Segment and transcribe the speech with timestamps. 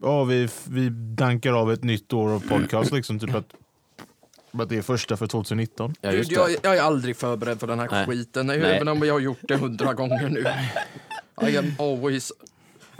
[0.00, 3.18] ja, vi, vi dankar av ett nytt år av podcast liksom.
[3.18, 3.54] Typ att,
[4.52, 5.94] att det är första för 2019.
[6.00, 6.56] Ja, just jag, det.
[6.62, 8.06] jag är aldrig förberedd för den här Nej.
[8.06, 8.60] skiten, Nej.
[8.60, 10.44] även om jag har gjort det hundra gånger nu.
[11.48, 12.32] I am always...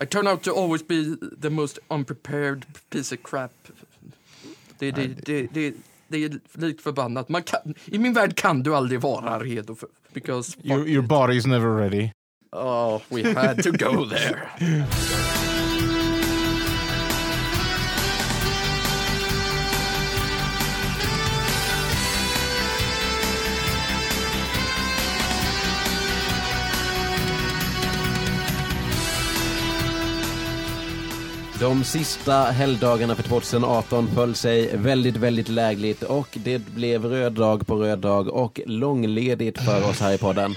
[0.03, 3.53] I turn out to always be the most unprepared piece of crap.
[4.79, 5.75] Det, det, det, det,
[6.09, 7.29] det är likt förbannat.
[7.29, 9.89] Man kan, I min värld kan du aldrig vara redo för...
[10.13, 10.57] Because...
[10.63, 12.11] Your, your body is never ready.
[12.53, 14.49] Oh, we had to go there.
[31.61, 37.67] De sista helgdagarna för 2018 föll sig väldigt, väldigt lägligt och det blev röd dag
[37.67, 40.51] på röd dag och långledigt för oss här i podden.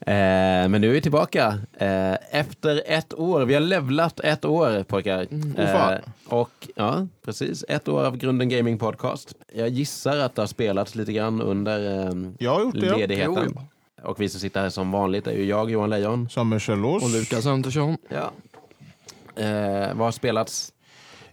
[0.00, 3.40] Eh, men nu är vi tillbaka eh, efter ett år.
[3.40, 5.26] Vi har levlat ett år pojkar.
[5.56, 5.92] Fan.
[5.92, 5.98] Eh,
[6.28, 7.64] och ja, precis.
[7.68, 9.34] Ett år av Grunden Gaming Podcast.
[9.54, 12.86] Jag gissar att det har spelats lite grann under eh, Jag har gjort det.
[12.86, 12.96] Ja.
[12.96, 13.54] ledigheten.
[13.56, 13.62] Jo,
[14.10, 16.28] Och vi som sitter här som vanligt är ju jag, Johan Lejon.
[16.30, 17.02] Samuel Kjellås.
[17.02, 17.96] Och Lukas Andersson.
[18.08, 18.32] Ja.
[19.40, 20.72] Eh, vad har spelats?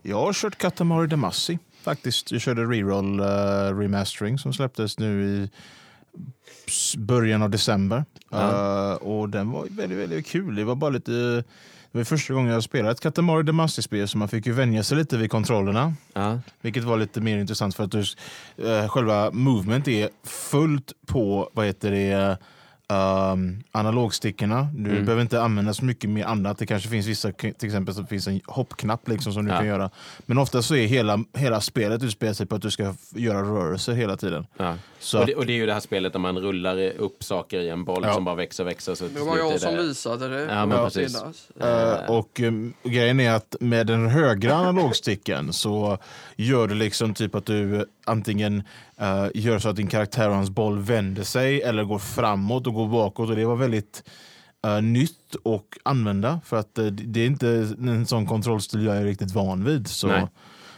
[0.02, 2.32] Jag har kört Katamari Damacy faktiskt.
[2.32, 5.50] Jag körde reroll uh, remastering som släpptes nu i
[6.98, 8.06] början av december.
[8.30, 8.92] Ja.
[8.92, 10.56] Eh, och den var väldigt, väldigt kul.
[10.56, 11.44] Det var bara lite...
[11.92, 14.98] Det var första gången jag spelade ett Katamari Damacy-spel så man fick ju vänja sig
[14.98, 15.94] lite vid kontrollerna.
[16.14, 16.40] Ja.
[16.62, 18.04] Vilket var lite mer intressant för att du,
[18.58, 22.38] eh, själva movement är fullt på, vad heter det,
[22.94, 24.68] um, analogstickorna.
[24.76, 25.06] Du Mm.
[25.06, 26.58] behöver inte använda så mycket mer annat.
[26.58, 29.58] Det kanske finns vissa, till exempel så finns en hoppknapp liksom som du Ja.
[29.58, 29.90] kan göra.
[30.26, 33.94] Men ofta så är hela, hela spelet utspelar sig på att du ska göra rörelser
[33.94, 34.46] hela tiden.
[34.58, 34.76] Ja.
[35.00, 37.60] Så Och, det, och det är ju det här spelet där man rullar upp saker
[37.60, 38.14] i en boll Ja.
[38.14, 38.96] som bara växer och växer.
[38.96, 40.42] Så Det var jag som visade det.
[40.54, 41.24] Ja, men Ja, precis.
[41.62, 45.98] Eh, och um, grejen är att med den högra analogsticken så
[46.36, 48.64] gör det liksom typ att du antingen
[49.02, 52.74] eh, gör så att din karaktär och hans boll vänder sig eller går framåt och
[52.74, 54.04] går bakåt och det var väldigt
[54.66, 57.50] eh, nytt och använda för att eh, det är inte
[57.80, 59.88] en sån kontrollstil jag är riktigt van vid.
[59.88, 60.08] Så.
[60.08, 60.28] Nej.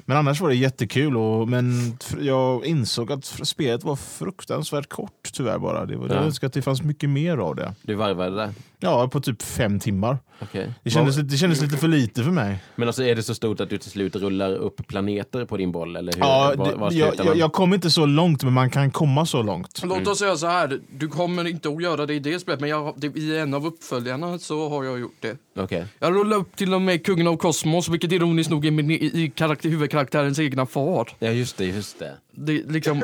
[0.06, 5.58] Men annars var det jättekul och, men jag insåg att spelet var fruktansvärt kort tyvärr
[5.60, 5.86] bara.
[5.86, 6.16] Det var, Ja.
[6.16, 7.74] Jag önskar att det fanns mycket mer av det.
[7.82, 8.54] Du varvade det?
[8.82, 10.18] Ja, på typ fem timmar.
[10.42, 10.74] Okej.
[10.84, 12.60] Det kändes, det kändes lite för lite för mig.
[12.76, 15.72] Men alltså är det så stort att du till slut rullar upp planeter på din
[15.72, 15.96] boll?
[15.96, 16.20] Eller hur?
[16.20, 19.26] Ja, Var- det, var jag, jag, jag kom inte så långt, men man kan komma
[19.26, 19.82] så långt.
[19.84, 22.70] Låt oss säga så här, du kommer inte att göra det i det spelet, men
[22.70, 25.38] jag, det, i en av uppföljarna så har jag gjort det.
[25.58, 25.86] Okej.
[26.00, 28.94] Jag rullade upp till och med kungen av kosmos, vilket ironiskt nog är min, i,
[28.96, 31.10] i karaktär, huvudkaraktärens egna far.
[31.20, 32.14] Ja, just det, just det.
[32.32, 33.04] Det, liksom,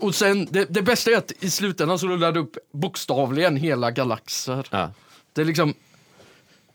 [0.00, 3.90] och sen, det, det bästa är att i slutändan så rullar du upp bokstavligen hela
[3.90, 4.66] galaxer.
[4.70, 4.90] Ja.
[5.38, 5.74] Det är liksom...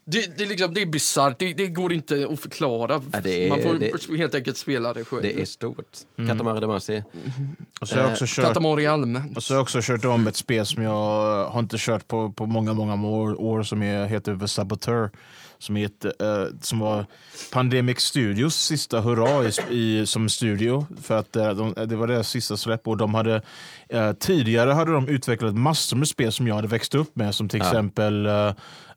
[0.06, 3.02] Det, det, är liksom, det är bisarrt, det, det går inte att förklara.
[3.12, 5.22] Ja, det är- Man får det- helt enkelt spela det själv.
[5.22, 5.98] Det är stort.
[6.28, 7.02] Katamari Damacy.
[7.82, 9.38] Och så har jag också kört, Katamari allmänt.
[9.38, 12.32] och så har jag också kört om ett spel som jag har inte kört på,
[12.32, 15.10] på många, många år, år som är, heter The Saboteur.
[15.60, 17.06] Som, är ett, eh, som var
[17.52, 19.52] Pandemic Studios sista hurra i,
[20.02, 20.88] i, som studio.
[21.02, 23.42] För att eh, de, det var deras sista släpp och de hade
[23.90, 27.36] eh, tidigare hade de utvecklat massor med spel som jag hade växt upp med.
[27.36, 27.66] Som till Ja.
[27.66, 28.26] exempel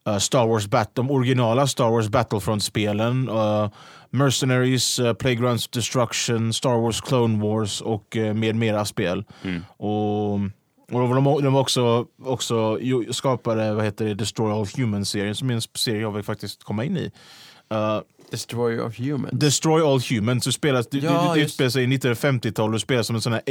[0.06, 3.28] eh, Star Wars Bat de originala Star Wars Battlefront-spelen.
[3.28, 3.69] eh,
[4.11, 9.25] Mercenaries, uh, Playgrounds of Destruction, Star Wars Clone Wars och uh, med mera spel.
[9.43, 9.62] Mm.
[9.77, 10.34] Och,
[10.93, 12.78] och de, de också, också
[13.11, 16.84] skapade vad heter det, Destroy All Humans-serien som är en serie jag vill faktiskt komma
[16.84, 17.11] in i.
[18.31, 19.32] Destroyer of Humans.
[19.32, 23.03] Destroy All Humans, du spelas, du, Ja, du, du utspelar sig i 1950-tal och spelar
[23.03, 23.42] som en sån här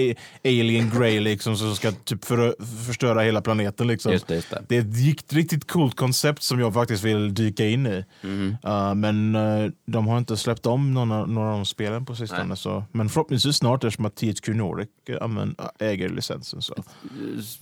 [0.45, 2.55] alien grey liksom, som ska typ för,
[2.87, 3.87] förstöra hela planeten.
[3.87, 4.11] Liksom.
[4.11, 4.61] Just det, just det.
[4.67, 8.05] Det är ett rikt- riktigt coolt koncept som jag faktiskt vill dyka in i.
[8.21, 8.57] Mhm.
[8.67, 12.43] Uh, men uh, de har inte släppt om några, några av de spelen på sistone.
[12.43, 12.57] Nej.
[12.57, 12.83] Så.
[12.91, 14.89] Men förhoppningsvis snart eftersom att THQ Nordic
[15.21, 16.61] använd, äger licensen.
[16.61, 16.75] Så.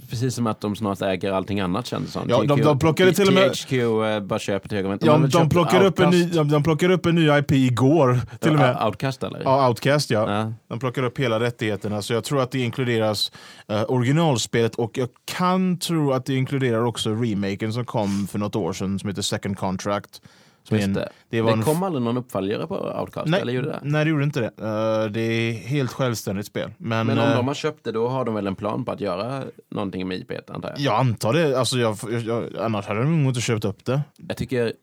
[0.09, 2.29] Precis som att de snart äger allting annat kändes det som.
[2.29, 5.07] Ja, de- de plockade till och med- THQ eh, bara köper till höger och vänster.
[5.07, 8.19] Ja, de, de, plockar upp en ny, de, de plockar upp en ny IP igår.
[8.39, 8.85] Till och med.
[8.85, 9.41] Outcast eller?
[9.43, 10.31] Ja, Outcast ja.
[10.31, 10.53] Ja.
[10.67, 12.01] De plockar upp hela rättigheterna.
[12.01, 13.31] Så jag tror att det inkluderas
[13.71, 18.55] uh, originalspelet och jag kan tro att det inkluderar också remaken som kom för något
[18.55, 20.21] år sedan som heter Second Contract.
[20.67, 21.09] Som en, det.
[21.29, 23.79] det Det, en kom aldrig någon uppföljare på Outcast, Nej, eller gjorde det?
[23.83, 24.63] nej, det gjorde inte det.
[24.63, 26.71] Uh, det är helt självständigt spel.
[26.77, 28.91] Men, Men om eh, de har köpt det, då har de väl en plan på
[28.91, 30.79] att göra någonting med IP, antar jag?
[30.79, 31.59] Jag antar det.
[31.59, 34.01] Alltså jag, jag, jag, annars hade de nog inte köpt upp det.
[34.27, 34.73] Jag tycker,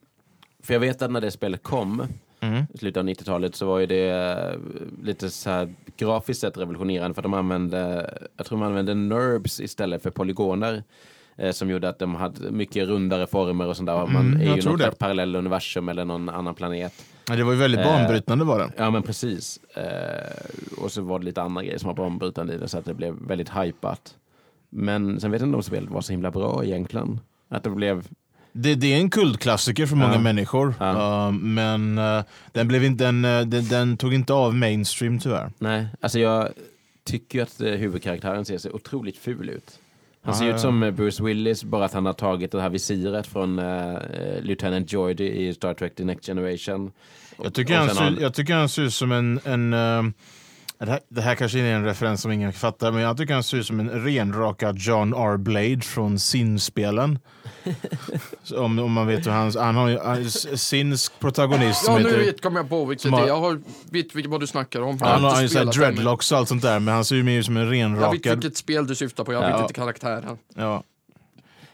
[0.71, 2.03] för jag vet att när det spelet kom,
[2.43, 2.65] Mm.
[2.75, 4.59] i slutet av 90-talet, så var ju det eh,
[5.05, 9.61] lite så här grafiskt sett revolutionerande för att de använde, jag tror de använde NURBS
[9.61, 10.83] istället för polygoner.
[11.37, 14.07] eh, Som gjorde att de hade mycket rundare former och sånt där.
[14.07, 14.99] Man Mm, är ju något det.
[14.99, 16.93] parallell universum eller någon annan planet.
[17.29, 18.73] Ja, det var ju väldigt Eh, banbrytande var det.
[18.77, 19.61] Ja men precis.
[19.75, 22.85] Eh, och så var det lite andra grejer som var banbrytande i det så att
[22.85, 24.15] det blev väldigt hypat.
[24.71, 27.21] Men sen vet jag inte om spelet var så himla bra egentligen.
[27.49, 28.05] Att det blev,
[28.52, 28.75] det.
[28.75, 30.20] Det är en kultklassiker för många Ja.
[30.20, 30.75] människor.
[30.81, 31.26] Ja.
[31.29, 35.50] Uh, men uh, den, blev inte, den, uh, den, den tog inte av mainstream tyvärr.
[35.58, 36.49] nej, alltså jag
[37.05, 39.79] tycker ju att huvudkaraktären ser så otroligt ful ut.
[40.23, 40.55] Han ser ja.
[40.55, 43.56] ut som Bruce Willis, bara att han har tagit det här visiret från
[44.41, 46.93] Lieutenant Geordi i Star Trek The Next Generation.
[47.43, 49.41] Jag tycker, Och han ser, jag tycker han ser ut som en...
[49.44, 50.14] en
[50.87, 53.43] det, här, det här kanske är en referens som ingen fattar, men jag tycker han
[53.43, 55.37] ser ut som en renrakad John R.
[55.37, 57.19] Blade från Sin-spelen.
[58.56, 59.56] Om, om man vet hur hans...
[59.56, 62.19] Han har ju han- Sins protagonist som Ja, nu heter...
[62.25, 63.27] vet, kommer jag på vilket det är.
[63.27, 63.61] Jag har,
[63.91, 64.99] vet vilket, vad du snackar om.
[65.00, 67.05] Han har ju så här spelat det, men dreadlocks och allt sånt där, men han
[67.05, 68.38] ser ju mer ut som en Jag vet renrakad...
[68.43, 69.53] vilket spel du syftar på, jag Ja.
[69.53, 70.38] vet inte karaktären.
[70.56, 70.83] Ja.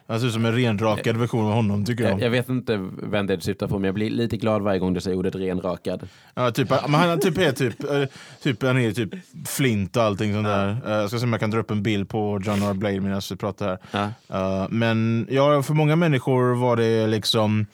[0.08, 2.12] Han ser ut som en renrakad version av honom tycker jag.
[2.12, 4.78] Jag, jag vet inte vem det du syftar på, men jag blir lite glad varje
[4.78, 6.08] gång du säger ordet renrakad.
[6.34, 8.02] Ja, typ, men han typ är typ, eh,
[8.42, 9.10] typ, han är typ
[9.48, 10.68] flint och allting sånt där.
[10.86, 12.74] Eh, Jag ska se om jag kan dra upp en bild på John R.
[12.74, 14.12] Blade medan vi pratar här.
[14.28, 14.62] Ja.
[14.62, 17.66] Eh, men ja, för många människor var det liksom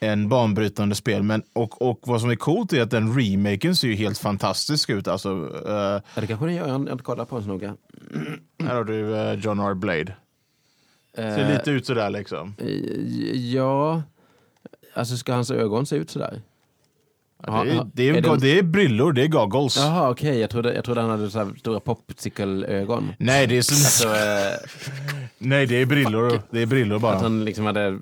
[0.00, 1.22] en banbrytande spel.
[1.22, 4.90] Men, och, och vad som är coolt är att den remaken ser ju helt fantastisk
[4.90, 5.08] ut.
[5.08, 5.28] Alltså,
[5.66, 5.72] eh,
[6.14, 7.74] Ja, det kanske den gör, jag har inte kollat på den så noga.
[8.64, 9.74] här har du eh, John R.
[9.74, 10.14] Blade.
[11.16, 12.54] Ser Eh, lite ut sådär liksom.
[13.52, 14.02] Ja,
[14.94, 16.42] alltså ska hans ögon se ut sådär?
[17.46, 19.76] Ja, det, är, det, är, är det- det är brillor, det är goggles.
[19.76, 20.38] Jaha, okej.
[20.38, 23.12] Jag, trodde, jag trodde han hade så här stora popsicle-ögon.
[23.18, 26.42] Nej, det är, så, Alltså, eh, nej, det är brillor.
[26.50, 27.14] Det är brillor bara.
[27.16, 27.92] att han liksom hade eh,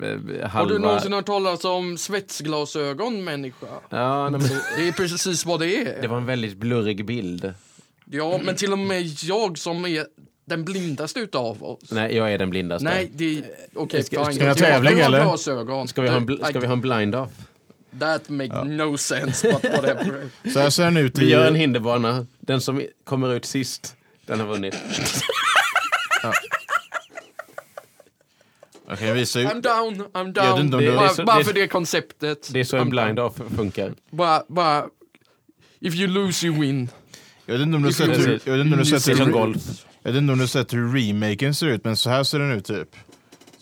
[0.43, 0.73] Har halva...
[0.73, 3.67] du någonsin hört talas om svetsglasögon, människa?
[3.91, 6.03] Ja, nej, men Det är precis vad det är.
[6.03, 7.55] det var en väldigt blurrig bild.
[8.05, 10.07] Ja, men till och med jag som är
[10.45, 11.91] den blindaste utav oss.
[11.91, 12.85] Nej, jag är den blindaste.
[12.85, 13.45] Nej, det är...
[13.75, 15.23] Okej, Ska- ska vi ha Jag tävling, eller?
[15.23, 15.89] Glasögon.
[15.89, 17.31] Ska vi ha en, bl- I- ska vi ha en blind-off?
[18.01, 20.29] That make no sense, but whatever.
[20.53, 21.31] Så här ser den ut Vi i...
[21.31, 22.27] gör en hinderbana.
[22.41, 23.97] Den som kommer ut sist,
[24.27, 24.75] den har vunnit.
[28.89, 29.47] Jag kan visa ut.
[29.49, 30.71] I'm down, I'm down.
[30.71, 32.49] det- bara det så- bara det för det konceptet.
[32.53, 32.91] Det är så en I'm down.
[33.15, 33.95] blind-off funkar.
[34.11, 34.87] Bara, bara...
[35.81, 36.89] If you lose you win.
[37.47, 39.21] Jag vet inte om du har sett hur, jag vet inte om du har sett
[39.21, 39.55] hur.
[40.03, 42.39] Jag vet inte om du har sett hur remaken ser ut, men så här ser
[42.39, 42.89] den ut typ.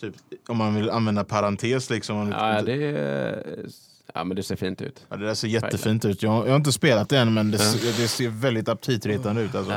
[0.01, 0.15] typ
[0.47, 2.17] om man vill använda parentes liksom.
[2.17, 3.65] Om Ja, det, är-
[4.13, 5.05] ja, men det ser fint ut.
[5.09, 6.23] ja, det där ser jättefint ut.
[6.23, 9.55] Jag, jag har inte spelat det än, men det, ser- det ser väldigt aptitretande ut.
[9.55, 9.73] Alltså.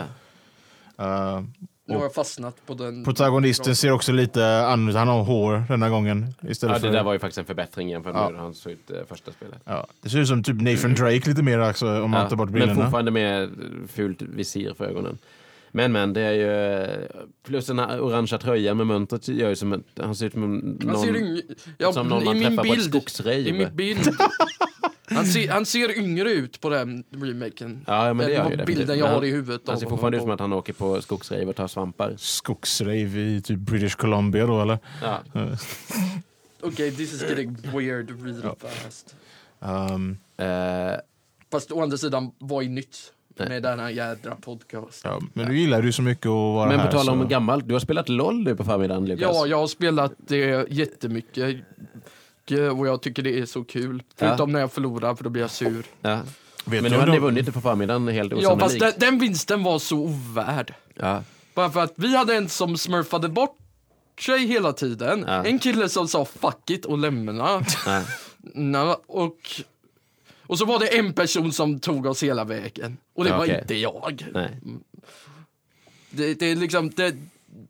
[0.96, 1.36] Ja.
[1.38, 1.44] Uh,
[1.86, 3.04] Nu har jag fastnat på den.
[3.04, 4.96] protagonisten ser också lite annorlunda ut.
[4.96, 6.34] Han har hår denna gången.
[6.48, 8.28] Istället Ja, det för, där var ju faktiskt en förbättring jämfört med Ja.
[8.28, 9.58] hur han såg ut eh, första spelet.
[9.64, 12.36] ja, det ser ut som typ Nathan Drake lite mer också, om man Ja, tar
[12.36, 12.82] bort men brillorna.
[12.82, 13.50] fortfarande med
[13.88, 15.18] fult visir för ögonen.
[15.76, 17.08] Men men, det är ju...
[17.42, 20.40] Plus den här orangea tröjan med mönstret gör ju som att han ser ut som
[20.40, 21.40] någon, Han ser.
[21.78, 22.82] Ja, som någon man träffar på ett bild.
[22.90, 23.46] skogsrejv.
[23.46, 24.08] I min bild.
[25.06, 27.84] Han ser, han ser yngre ut på den remaken.
[27.86, 28.64] Ja, men det gör ju det.
[28.64, 29.62] bilden jag har i huvudet.
[29.66, 32.14] Han ser fortfarande ut som att han åker på skogsrejv och tar svampar.
[32.18, 34.78] Skogsrave i typ British Columbia då eller?
[35.02, 35.20] Ja.
[36.62, 38.56] Okej, this is getting weird really Ja.
[38.60, 39.14] fast.
[39.60, 40.96] Um, Eh,
[41.52, 43.48] Fast å andra sidan, vad är nytt Nej.
[43.48, 45.00] med denna jädra podcast?
[45.04, 46.86] ja, men du gillar ju så mycket att vara men här.
[46.86, 49.22] på tal om så- gammalt, du har spelat LOL nu på förmiddagen Lukas.
[49.34, 51.56] Ja, jag har spelat det jättemycket.
[52.78, 54.02] Och jag tycker det är så kul.
[54.16, 55.84] Förutom när jag förlorar, för då blir jag sur.
[56.00, 56.20] Ja.
[56.66, 59.00] Vet Men du nu hade ni vunnit det på förmiddagen helt Ja, fast osannolikt.
[59.00, 60.74] den, den vinsten var så ovärd.
[60.94, 61.22] Ja.
[61.54, 63.56] Bara för att vi hade en som smurfade bort
[64.20, 65.24] sig hela tiden.
[65.28, 65.44] Ja.
[65.44, 67.62] En kille som sa fuck it och lämna.
[67.86, 68.02] Ja.
[68.54, 69.36] Nå, och,
[70.46, 72.96] och så var det en person som tog oss hela vägen.
[73.14, 74.26] Och det Ja, var inte jag.
[74.32, 74.50] Nej.
[76.10, 77.14] Det, det är liksom, det,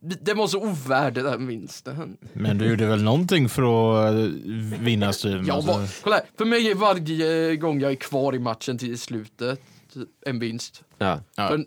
[0.00, 2.16] det var så ovärd den vinsten.
[2.32, 3.62] Men du gjorde väl någonting för
[4.08, 4.20] att eh,
[4.80, 5.46] vinna striden?
[5.46, 5.72] Jag alltså.
[5.72, 9.60] var, kolla här, för mig är varje gång jag är kvar i matchen till slutet
[10.26, 10.82] en vinst.
[10.98, 11.20] Ja.
[11.36, 11.48] Ja.
[11.48, 11.64] För,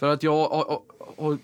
[0.00, 0.82] för att jag har- har-
[1.24, 1.38] har-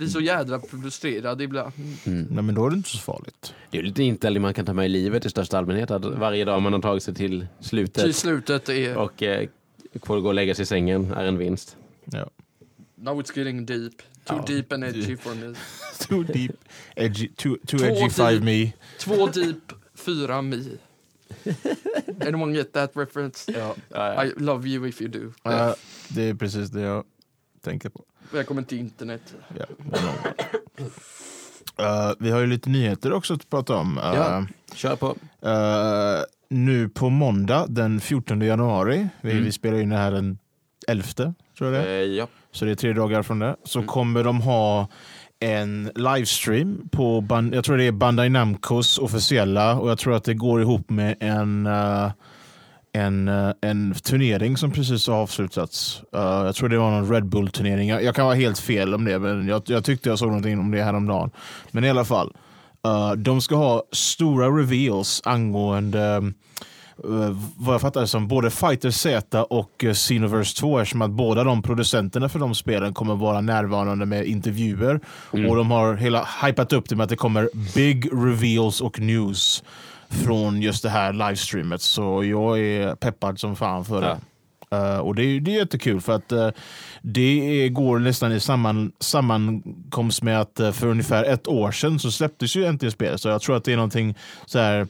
[0.00, 1.72] blir så jädra frustrerad ibland.
[2.04, 3.54] Nej, men då är det inte så farligt.
[3.70, 5.90] Det är lite inställning man kan ta med i livet i största allmänhet.
[5.90, 8.96] Att varje dag man har tagit sig till slutet Till slutet är...
[8.96, 9.48] och eh,
[10.02, 11.76] får gå och lägga sig i sängen är en vinst.
[12.04, 12.30] Ja.
[12.94, 13.92] Now it's getting deep.
[14.24, 14.44] Too Ja.
[14.46, 15.54] deep and edgy for me.
[16.08, 16.52] Too deep,
[16.96, 18.12] edgy, too, too Två edgy deep.
[18.12, 18.72] five me.
[18.98, 20.56] Två deep, fyra me.
[22.26, 23.52] Anyone get that reference?
[23.52, 23.74] Ja.
[23.88, 25.32] Ja, I love you if you do.
[25.42, 25.74] Ja,
[26.08, 27.04] det är precis det jag
[27.60, 28.04] tänker på.
[28.32, 29.34] Välkommen till internet.
[29.58, 29.64] Ja.
[31.78, 33.98] Eh, vi har ju lite nyheter också att prata om.
[33.98, 34.46] Eh, Ja.
[34.74, 35.06] Kör på.
[35.48, 39.44] eh, nu på måndag den 14 januari, vi, Mm.
[39.44, 40.38] vi spelar in det här den
[40.88, 42.02] 11 tror jag det är.
[42.06, 42.26] Ja.
[42.52, 43.56] Så det är tre dagar från det.
[43.64, 43.88] Så Mm.
[43.88, 44.88] kommer de ha
[45.40, 50.34] en livestream på, jag tror det är Bandai Namcos officiella och jag tror att det
[50.34, 51.68] går ihop med en,
[52.92, 56.02] en, eh, en turnering som precis har avslutats.
[56.16, 57.88] Uh, jag tror det var någon Red Bull-turnering.
[57.88, 60.58] Jag, jag, kan vara helt fel om det, men jag, jag tyckte jag såg någonting
[60.58, 61.30] om det häromdagen.
[61.70, 62.32] Men i alla fall,
[62.86, 66.32] uh, de ska ha stora reveals angående
[67.04, 71.62] uh, vad jag fattar som både Fighter Z och Xenoverse 2 eftersom att båda de
[71.62, 75.00] producenterna för de spelen kommer vara närvarande med intervjuer.
[75.30, 79.62] Och de har hela hypat upp det med att det kommer big reveals och news
[80.10, 81.82] från just det här livestreamet.
[81.82, 84.20] Så jag är peppad som fan för det.
[84.74, 86.48] Uh, och det är, det är jättekul för att uh,
[87.02, 91.98] det är, går nästan i samman, sammankomst med att uh, för ungefär ett år sedan
[91.98, 93.20] så släpptes ju äntligen spelet.
[93.20, 94.14] Så jag tror att det är någonting
[94.46, 94.86] så här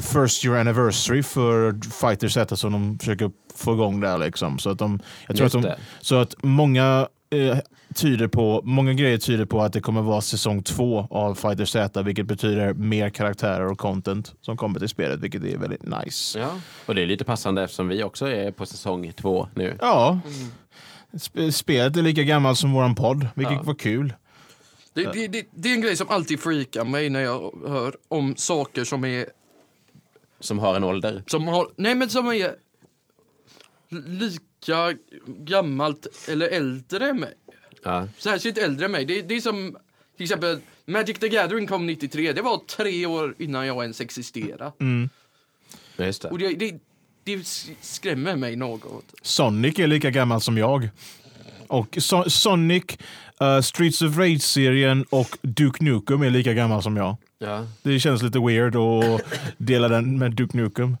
[0.00, 4.58] first year anniversary för Fighter Z som de försöker få igång där liksom.
[4.58, 7.08] Så att de, jag tror att de, så att många
[7.94, 12.02] tyder på, många grejer tyder på att det kommer vara säsong två av Fighter Z,
[12.02, 16.38] vilket betyder mer karaktärer och content som kommer till spelet, vilket är väldigt nice.
[16.38, 19.76] Ja, och det är lite passande eftersom vi också är på säsong två nu.
[19.80, 20.20] Ja,
[21.22, 21.52] mm.
[21.52, 23.62] spelet är lika gammalt som våran podd, vilket ja.
[23.62, 24.14] var kul.
[24.92, 28.36] Det, det, det, det, är en grej som alltid freakar mig när jag hör om
[28.36, 29.26] saker som är...
[30.40, 31.22] Som har en ålder?
[31.26, 32.54] Som har, nej, men som är
[34.06, 34.94] lika
[35.26, 37.34] gammalt eller äldre än mig.
[37.82, 38.08] Ja.
[38.18, 39.04] Särskilt äldre än mig.
[39.04, 39.76] Det, det är som
[40.16, 42.32] till exempel Magic the Gathering kom 93.
[42.32, 44.72] Det var tre år innan jag ens existerade.
[44.80, 45.08] Mm.
[45.96, 46.28] Just det.
[46.28, 46.78] Och det, det,
[47.24, 47.46] det
[47.80, 49.04] skrämmer mig något.
[49.22, 50.88] Sonic är lika gammal som jag.
[51.68, 52.84] Och so Sonic,
[53.42, 57.16] uh, Streets of Rage-serien och Duke Nukem är lika gammal som jag.
[57.38, 57.66] Ja.
[57.82, 59.22] Det känns lite weird att
[59.58, 60.96] dela den med Duke Nukem.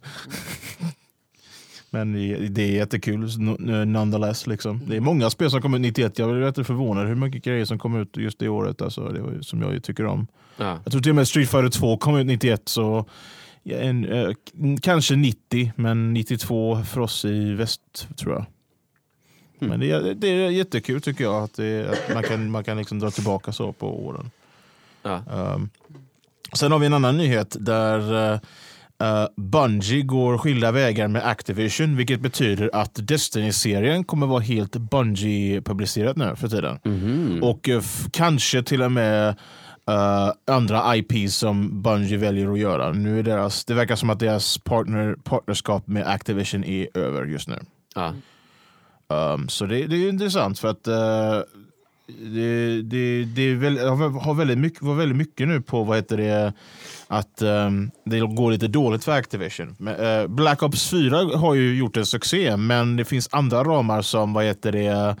[1.98, 2.12] Men
[2.54, 3.38] det är jättekul
[3.86, 4.46] nonetheless.
[4.46, 4.80] Liksom.
[4.86, 6.18] Det är många spel som kom ut 91.
[6.18, 8.82] Jag blev rätt förvånad hur mycket grejer som kom ut just det året.
[8.82, 10.26] Alltså, det var, som jag tycker om.
[10.56, 10.78] Ja.
[10.84, 12.68] Jag tror till och med Street Fighter 2 kom ut 91.
[12.68, 13.04] Så
[13.64, 14.30] en, eh,
[14.82, 18.44] kanske 90, men 92 för oss i väst tror jag.
[19.60, 19.70] Mm.
[19.70, 22.76] Men det är, det är jättekul tycker jag att, det, att man kan, man kan
[22.76, 24.30] liksom dra tillbaka så på åren.
[25.02, 25.22] Ja.
[25.30, 25.70] Um,
[26.52, 28.40] sen har vi en annan nyhet där
[29.02, 36.16] uh, Bungie går skilda vägar med Activision, vilket betyder att Destiny-serien kommer vara helt Bungie-publicerat
[36.16, 36.78] nu för tiden.
[36.84, 37.42] Mm.
[37.42, 39.28] Och uh, kanske till och med
[39.90, 42.92] uh, andra IP som Bungie väljer att göra.
[42.92, 47.48] Nu är deras, det verkar som att deras partner, partnerskap med Activision är över just
[47.48, 47.58] nu.
[49.10, 54.82] Um, så det, det, är intressant för att det, det, det väl, har väldigt mycket,
[54.82, 56.52] var väldigt mycket nu på vad heter det
[57.08, 59.76] att um, det går lite dåligt för Activision.
[59.78, 64.02] Men, uh, Black Ops 4 har ju gjort en succé, men det finns andra ramar
[64.02, 65.16] som vad heter det,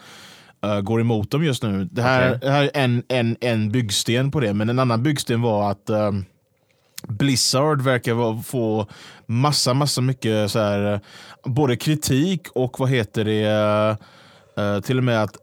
[0.66, 1.88] uh, går emot dem just nu.
[1.92, 2.38] Det här, okay.
[2.40, 5.90] det här är en, en, en byggsten på det, men en annan byggsten var att
[5.90, 6.24] um,
[7.08, 8.86] Blizzard verkar få
[9.26, 11.00] massa, massa mycket så här,
[11.44, 13.96] både kritik och vad heter det,
[14.62, 15.36] uh, till och med att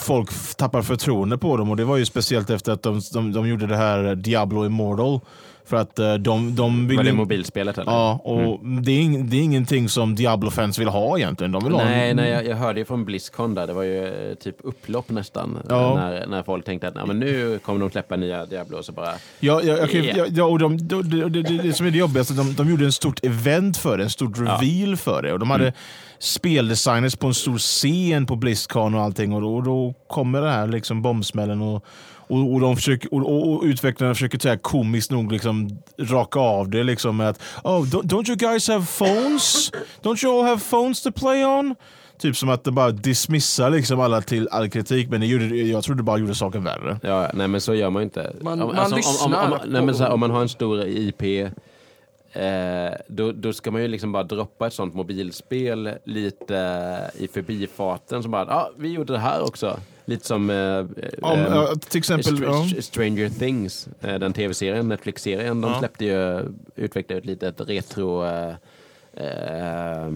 [0.00, 1.70] folk tappar förtroende på dem.
[1.70, 5.20] Och det var ju speciellt efter att de, de, de gjorde det här Diablo Immortal
[5.68, 6.96] för att uh, de, de vill...
[6.96, 7.92] Var det mobilspelet eller?
[7.92, 8.82] Ja, och mm.
[8.84, 11.52] det, är ing, det är ingenting som Diablo-fans vill ha egentligen.
[11.52, 12.16] De vill nej, ha en...
[12.16, 15.58] nej jag, jag hörde ju från Blizzcon där, det var ju eh, typ upplopp nästan.
[15.68, 15.94] Ja.
[15.94, 18.92] När, när folk tänkte att ja, men nu kommer de släppa nya Diablo och så
[18.92, 19.12] bara...
[19.40, 20.18] Ja, ja, okay, yeah.
[20.18, 22.84] ja, ja och de, de, de, det, det som är det jobbigaste, de, de gjorde
[22.84, 25.32] en stort event för det, en stort reveal för det.
[25.32, 25.74] Och de hade mm.
[26.18, 30.66] speldesigners på en stor scen på Blizzcon och allting och då, då kommer det här
[30.66, 31.84] liksom bombsmällen och
[32.28, 36.70] och, och, de försöker, och, och utvecklarna försöker så här komiskt nog liksom raka av
[36.70, 39.72] det liksom med att oh, don't, don't you guys have phones?
[40.02, 41.74] Don't you all have phones to play on?
[42.18, 45.84] Typ som att det bara dismissar liksom alla till all kritik, men det gjorde, jag
[45.84, 47.00] tror det bara gjorde saken värre.
[47.02, 48.32] Ja, nej men så gör man ju inte.
[48.40, 49.26] Man, om, man alltså, lyssnar.
[49.26, 51.22] Om, om, nej, men så här, om man har en stor IP,
[52.38, 58.22] eh, då, då ska man ju liksom bara droppa ett sånt mobilspel lite i förbifarten
[58.22, 59.80] som bara, ja, ah, vi gjorde det här också.
[60.04, 60.78] Lite som eh,
[61.22, 65.60] Om, eh, till exempel, Str Stranger Things, eh, den tv-serien, Netflix-serien.
[65.60, 66.42] De släppte ju,
[66.76, 68.24] utvecklade ett litet retro...
[68.24, 68.54] Eh,
[69.14, 70.08] eh,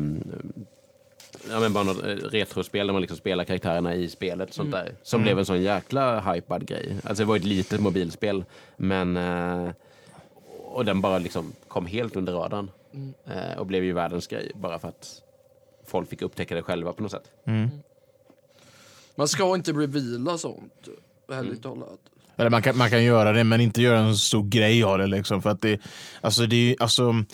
[1.51, 4.55] ja, men bara något retrospel där man liksom spelar karaktärerna i spelet.
[4.55, 4.85] Sånt mm.
[4.85, 5.25] där, som mm.
[5.25, 6.97] blev en sån jäkla hypad grej.
[7.05, 8.45] Alltså det var ett litet mobilspel,
[8.77, 9.19] men...
[10.73, 12.71] Och den bara liksom kom helt under radarn.
[12.95, 13.15] Mm.
[13.27, 15.23] Eh, och blev ju världens grej bara för att
[15.87, 17.31] folk fick upptäcka det själva på något sätt.
[17.45, 17.71] Mm.
[19.15, 20.89] Man ska inte reveala sånt,
[21.33, 21.63] ärligt mm.
[21.63, 22.01] talat.
[22.37, 25.07] Eller man kan, man kan göra det, men inte göra en stor grej av det.
[25.07, 25.81] Liksom, för att det,
[26.21, 27.25] alltså det alltså,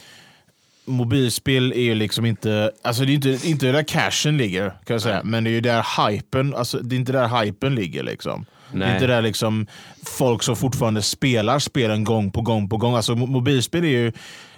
[0.89, 5.03] mobilspel är ju liksom inte, alltså det är inte, inte där cashen ligger, kan jag
[5.03, 5.21] säga.
[5.25, 8.03] men det är ju där hypen, alltså det är inte där hypen ligger.
[8.03, 8.47] Liksom.
[8.73, 8.81] Nej.
[8.81, 9.67] Det är inte där liksom
[10.07, 12.95] folk som fortfarande spelar spelen gång på gång på gång.
[12.95, 14.13] Alltså mobilspel är ju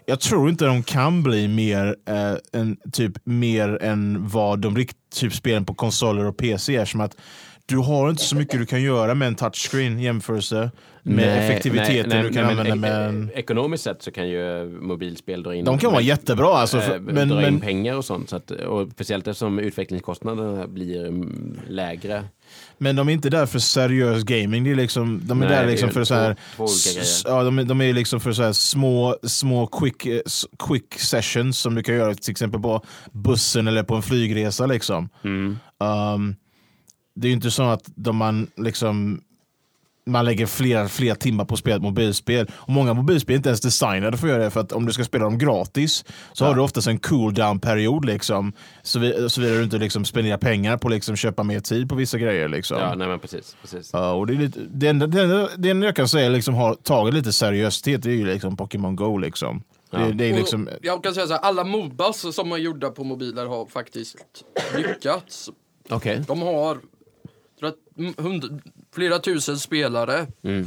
[0.06, 4.96] jag tror inte de kan bli mer, eh, än, typ, mer än vad de rikt,
[5.14, 6.84] typ spelen på konsoler och PC är.
[6.84, 7.16] Som att
[7.70, 10.70] du har inte så mycket du kan göra med en touchscreen jämförelse
[11.02, 13.30] med Nej, effektiviteten nej, nej, du kan använda med en...
[13.34, 17.00] Ekonomiskt sett så kan ju mobilspel dra in, De kan vara jättebra alltså, för, eh,
[17.00, 18.30] men, dra in pengar och sånt.
[18.30, 22.24] Så att, och speciellt eftersom utvecklingskostnaderna blir mm, lägre.
[22.78, 24.64] Men de är inte där för seriös gaming.
[24.64, 26.66] Det är liksom, de är där liksom är för så här, två
[27.24, 30.20] ja, de, de är liksom för så här små, små quick, eh,
[30.58, 34.66] quick sessions som du kan göra till exempel på bussen eller på en flygresa.
[34.66, 35.08] Liksom.
[35.24, 35.58] Mm.
[35.78, 36.36] Um,
[37.14, 39.21] det är ju inte så att de man liksom
[40.07, 42.50] man lägger flera, flera timmar på att spela ett mobilspel.
[42.52, 44.50] Och många mobilspel är inte ens designade för att göra det.
[44.50, 47.61] För att om du ska spela dem gratis så har du oftast en cool down
[47.61, 48.52] period Liksom,
[48.83, 51.95] så vi- Såvida du inte liksom spenderar pengar på att liksom köpa mer tid på
[51.95, 52.49] vissa grejer.
[52.49, 52.79] Liksom.
[52.79, 53.57] Ja, nej men precis.
[53.61, 53.90] precis.
[53.93, 56.55] Ja, och det, är lite, det, enda, det, enda, det enda jag kan säga liksom
[56.55, 59.19] har tagit lite seriositet det är ju liksom Pokémon Go.
[59.19, 59.62] Liksom.
[59.90, 59.99] Ja.
[59.99, 62.90] Det, det är Och liksom, Jag kan säga så här, alla Mobas som är gjorda
[62.90, 64.17] på mobiler har faktiskt
[64.76, 65.50] lyckats.
[65.90, 66.25] Okej.
[66.26, 66.79] De har
[68.19, 70.66] hund, flera tusen spelare Mm.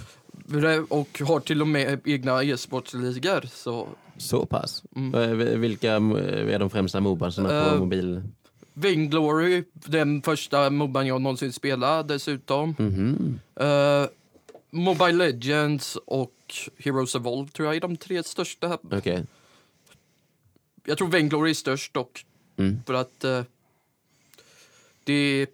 [0.89, 3.41] och har till och med egna e-sportsligor.
[3.51, 3.87] Så
[4.17, 4.83] Så pass.
[4.95, 5.61] Mm.
[5.61, 8.21] Vilka eh, är de främsta mobasarna på Eh, mobil?
[8.73, 12.75] Vainglory, den första Moban jag någonsin spelade dessutom.
[12.79, 13.39] Mhm.
[13.55, 14.05] Eh,
[14.71, 16.33] Mobile Legends och
[16.77, 18.77] Heroes Evolve tror jag är de tre största.
[18.91, 19.23] Okej.
[20.85, 22.25] Jag tror Vainglory är störst dock.
[22.57, 22.79] Mm.
[22.85, 23.41] För att eh,
[25.03, 25.47] det,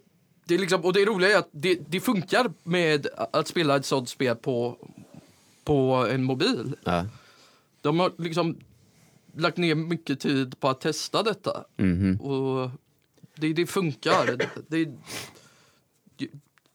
[0.49, 3.85] det är liksom, och det roliga är att det, det funkar med att spela ett
[3.85, 4.77] sånt spel på,
[5.63, 6.75] på en mobil.
[6.83, 7.05] Ja.
[7.81, 8.57] De har liksom
[9.35, 11.63] lagt ner mycket tid på att testa detta.
[11.77, 12.21] Mhm.
[12.21, 12.69] Och
[13.35, 14.25] det, det funkar.
[14.37, 14.85] Det, det,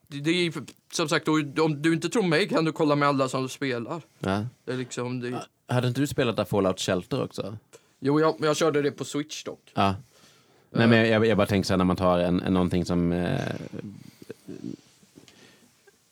[0.08, 0.52] det, det är
[0.92, 4.02] som sagt, om du inte tror mig kan du kolla med alla som spelar.
[4.18, 4.46] Ja.
[4.64, 7.56] Det är liksom, det, Hade inte du spelat där Fallout Shelter också?
[8.00, 9.72] jo, jag, jag körde det på Switch dock.
[9.74, 9.94] Ja.
[10.76, 13.12] Nej, men jag, jag bara tänker så här när man tar en, en, någonting som...
[13.12, 13.40] Eh,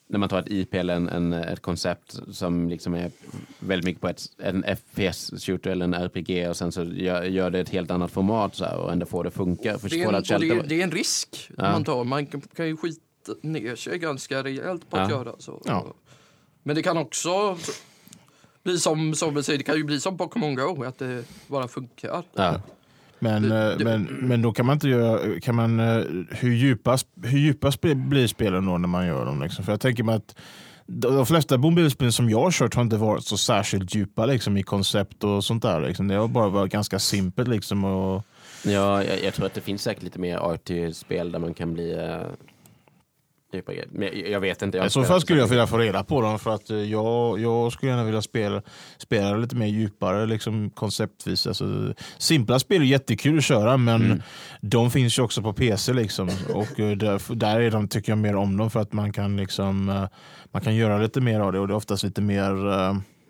[0.06, 3.10] när man tar ett IP eller en, en, ett koncept som liksom är
[3.58, 7.60] väldigt mycket på ett, en FPS-shooter eller en RPG och sen så gör, gör det
[7.60, 9.78] ett helt annat format så här, och ändå får det funka.
[9.78, 11.72] För Det är, en, och det, är, det är en risk Ja.
[11.72, 12.04] man tar.
[12.04, 13.00] Man kan, kan ju skita
[13.42, 15.16] ner sig ganska rejält på att Ja.
[15.16, 15.62] göra så.
[15.64, 15.94] Ja.
[16.62, 17.58] Men det kan också
[18.62, 21.68] bli som, som vi säger, det kan ju bli som Pokémon Go, att det bara
[21.68, 22.22] funkar.
[23.22, 26.52] Men, det- eh, det- men, men då kan man inte göra, kan man, eh, hur
[26.54, 29.42] djupa, hur djupa sp- blir spelen då när man gör dem?
[29.42, 29.64] Liksom?
[29.64, 30.36] För jag tänker mig att
[30.86, 34.62] de flesta mobilspel som jag har kört har inte varit så särskilt djupa liksom, i
[34.62, 35.80] koncept och sånt där.
[35.80, 36.08] Liksom.
[36.08, 37.48] Det har bara varit ganska simpelt.
[37.48, 38.22] Liksom, och,
[38.64, 41.94] Ja, jag, jag tror att det finns säkert lite mer ART-spel där man kan bli...
[41.94, 42.22] Uh,
[43.56, 44.28] djupa grejer.
[44.32, 44.78] Jag, vet inte.
[44.78, 47.40] Jag I så fall skulle jag vilja få reda på dem för att eh, jag,
[47.40, 48.62] jag skulle gärna vilja spela,
[48.98, 51.46] spela lite mer djupare liksom, konceptvis.
[51.46, 54.22] Alltså, simpla spel är jättekul att köra men Mm.
[54.60, 55.92] de finns ju också på PC.
[55.92, 56.30] Liksom.
[56.54, 59.36] Och eh, där, där är de, tycker jag mer om dem för att man kan,
[59.36, 60.04] liksom, eh,
[60.52, 62.52] man kan göra lite mer av det och det är oftast lite mer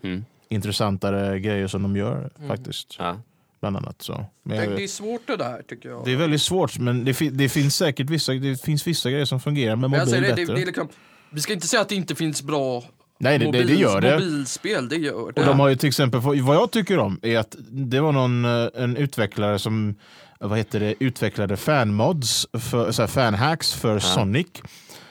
[0.04, 0.24] Mm.
[0.48, 2.96] intressantare grejer som de gör faktiskt.
[2.98, 3.16] Ja.
[3.62, 4.02] Bland annat.
[4.02, 4.24] Så.
[4.44, 6.04] Men Det, det är svårt det där tycker jag.
[6.04, 9.24] det är väldigt svårt men det, fi- det finns säkert vissa, det finns vissa grejer
[9.24, 10.54] som fungerar med mobil det, bättre.
[10.54, 10.88] det, liksom,
[11.30, 12.84] vi ska inte säga att det inte finns bra
[13.18, 14.12] Nej, det, det, det gör det.
[14.14, 14.88] mobilspel.
[14.88, 15.40] Det gör det.
[15.40, 18.44] Och de har ju till exempel, vad jag tycker om är att det var någon
[18.44, 19.94] eh, en utvecklare som
[20.40, 24.46] vad heter det, utvecklade fanmods, för, så här, fanhacks för Sonic.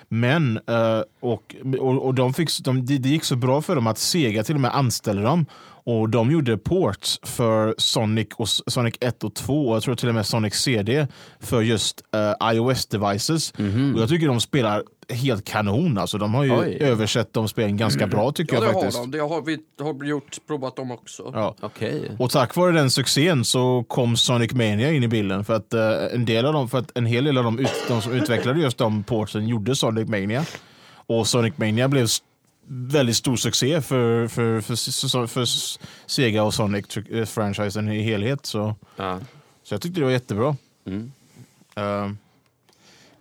[0.09, 3.97] Men, eh, och, och, och de fick, de, det gick så bra för dem att
[3.97, 5.45] Sega till och med anställde dem.
[5.83, 10.09] Och de gjorde ports för Sonic, och Sonic 1 och 2 och jag tror till
[10.09, 11.07] och med Sonic CD
[11.39, 13.53] för just eh, iOS-devices.
[13.95, 15.97] Och jag tycker de spelar helt kanon.
[15.97, 16.77] Alltså, de har ju Oj.
[16.81, 19.01] översatt de spelen ganska bra tycker ja, det jag har faktiskt.
[19.01, 19.11] de.
[19.11, 21.31] Det har vi har gjort, provat dem också.
[21.33, 21.55] Ja.
[21.61, 22.11] Okej.
[22.19, 25.45] Och tack vare den succén så kom Sonic Mania in i bilden.
[25.45, 25.81] För att, eh,
[26.13, 28.59] en, del av dem, för att en hel del av dem, ut, de som utvecklade
[28.59, 30.45] just de portsen gjorde Sonic Mania.
[31.07, 32.07] Och Sonic Mania blev
[32.67, 35.45] väldigt stor succé för, för, för, för,
[36.05, 38.45] Sega och Sonic-franchisen i helhet.
[38.45, 38.75] Så,
[39.63, 40.55] så jag tyckte det var jättebra.
[40.85, 41.11] Mm.
[41.75, 42.11] Eh,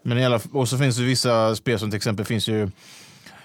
[0.03, 2.71] men i alla, och så finns det vissa spel som till exempel finns ju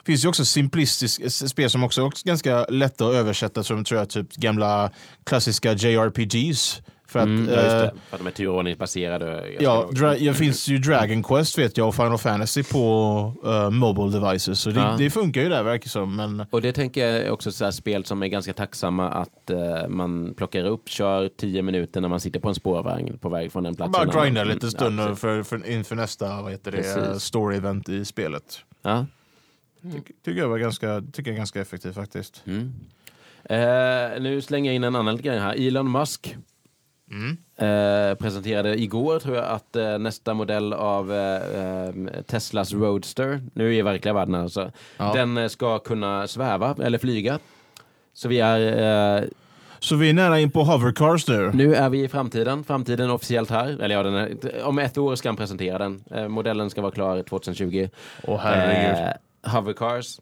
[0.05, 4.10] finns ju också simplistiska spel som också är ganska lätta att översätta som tror jag
[4.10, 4.91] typ gamla
[5.23, 6.81] klassiska JRPGs.
[7.15, 7.91] För att, Mm, ja, eh, det.
[8.10, 9.43] För att de är turordningsbaserade.
[9.60, 14.19] Ja, dra, det finns ju Dragon Quest vet jag och Final Fantasy på eh, mobile
[14.19, 14.60] devices.
[14.60, 14.95] Så det, Ja.
[14.97, 16.15] det funkar ju där verkar som.
[16.15, 19.49] Men Och det tänker jag är också så här spel som är ganska tacksamma att
[19.49, 23.51] eh, man plockar upp, kör tio minuter när man sitter på en spårvagn på väg
[23.51, 23.91] från en plats.
[23.91, 24.54] bara till en grinda annan.
[24.54, 26.84] lite Mm, stund ja, för, för, inför nästa vad heter det,
[27.19, 28.60] story-event i spelet.
[28.82, 29.06] Ja.
[29.82, 32.43] Tycker, tycker jag var ganska, tycker jag är ganska effektivt faktiskt.
[32.45, 32.73] Mm.
[33.49, 35.67] Eh, nu slänger jag in en annan grej här.
[35.67, 36.36] Elon Musk
[37.57, 41.93] eh, presenterade igår, tror jag, att eh, nästa modell av eh, eh,
[42.27, 45.13] Teslas Roadster, nu i verkliga världen alltså, Ja.
[45.13, 47.39] den eh, ska kunna sväva eller flyga.
[48.13, 49.23] Så vi är, eh,
[49.79, 51.51] Så vi är nära in på hovercars nu.
[51.53, 53.81] nu är vi i framtiden, framtiden officiellt här.
[53.81, 56.03] Eller ja, är, om ett år ska han presentera den.
[56.31, 57.89] Modellen ska vara klar 2020.
[58.23, 59.03] Åh herregud.
[59.45, 60.19] Eh, hovercars.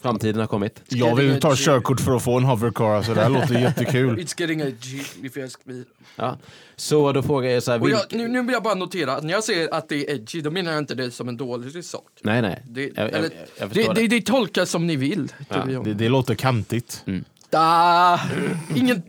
[0.00, 0.82] Framtiden har kommit.
[0.88, 4.18] Jag vill ta körkort för att få en hovercar, alltså det här låter jättekul.
[4.18, 5.82] It's getting edgy if you ask me.
[6.16, 6.38] Ja.
[6.76, 9.24] Så då frågar jag så här, Och jag, nu, nu vill jag bara notera att
[9.24, 11.84] när jag säger att det är edgy, då menar jag inte det som en dålig
[11.84, 12.04] sak.
[12.22, 12.62] Nej, nej.
[12.68, 14.06] Det, jag, jag, eller, jag det, det, det.
[14.06, 15.32] det tolkas som ni vill.
[15.48, 15.64] Ja.
[15.84, 17.04] Det, det låter kantigt.
[17.50, 18.20] Da,
[18.76, 19.02] ingen,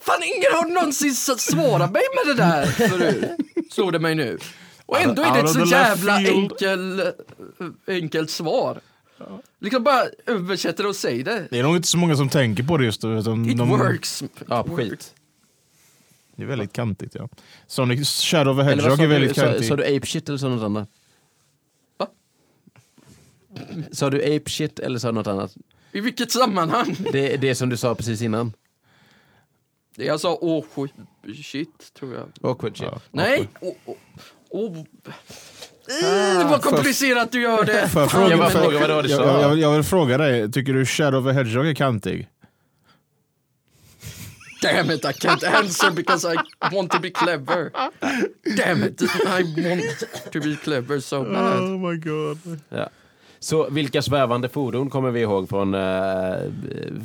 [0.00, 3.24] fan, ingen har någonsin svarat mig med det där förut.
[3.70, 4.38] Slår det mig nu.
[4.86, 7.06] Och ändå är det ett så jävla enkel, eh,
[7.88, 8.80] enkelt svar.
[9.58, 11.48] Liksom bara översätt det och säg det.
[11.50, 13.18] Det är nog inte så många som tänker på det just nu.
[13.18, 14.22] utan It de- works.
[14.48, 15.14] Ja, It skit.
[16.36, 17.28] Det är väldigt kantigt ja.
[17.66, 19.36] Sonic Shadow of the Hedgehog är väldigt?
[19.36, 19.68] Sa, kantigt.
[19.68, 20.88] sa du ape shit eller sa något annat?
[21.96, 22.08] Va?
[23.92, 25.56] Sa du ape shit eller sa du något annat?
[25.92, 26.96] I vilket sammanhang?
[27.12, 28.52] Det är det som du sa precis innan.
[29.96, 30.64] Det jag sa åh
[31.42, 32.50] shit, tror jag.
[32.50, 32.86] Awkward shit.
[32.92, 33.00] Ja.
[33.10, 33.48] Nej!
[33.60, 33.96] Åh, åh,
[34.50, 34.84] åh.
[35.88, 37.88] Eh, vad komplicerat du gör det!
[37.92, 40.18] Får jag Fan, fråga, jag bara får- frågar vad jag, jag, jag, jag vill fråga
[40.18, 42.28] dig, tycker du Shadow of the Hedgehog är kantig?
[44.62, 46.36] Damn it, I can't answer because I
[46.74, 47.70] want to be clever.
[48.56, 51.62] Damn it, I want to be clever so bad.
[51.62, 52.60] my god.
[52.68, 52.88] Ja.
[53.38, 55.80] Så vilka svävande fordon kommer vi ihåg från eh,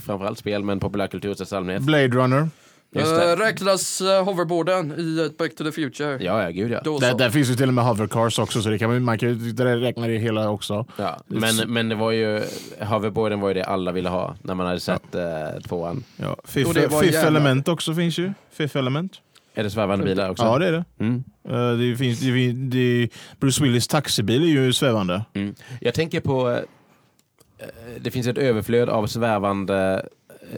[0.05, 1.83] framförallt spel men populärkultur i allmänhet?
[1.83, 2.49] Blade Runner.
[2.95, 3.01] Uh,
[3.37, 6.23] räknas uh, hoverboarden i uh, Back to the Future?
[6.23, 6.81] Ja, ja, gud ja.
[6.99, 9.29] Där, där finns ju till och med hovercars också, så det kan man, man kan
[9.29, 10.85] ju där räkna det hela också.
[10.97, 11.19] ja.
[11.27, 12.43] Men, men det var ju,
[12.79, 16.03] hoverboarden var ju det alla ville ha när man hade sett eh, tvåan.
[16.17, 16.33] Ja.
[16.33, 18.33] Och Fifth, det var Fifth jävla- Element också finns ju.
[18.51, 19.13] Fifth Element.
[19.53, 20.43] Är det svävande bilar också?
[20.43, 20.85] Ja, det är det.
[20.99, 21.23] Mm.
[21.49, 23.09] Eh, det, finns, det, det.
[23.39, 25.25] Bruce Willis taxibil är ju svävande.
[25.33, 25.55] Mm.
[25.81, 27.65] Jag tänker på, eh,
[27.99, 30.05] det finns ett överflöd av svävande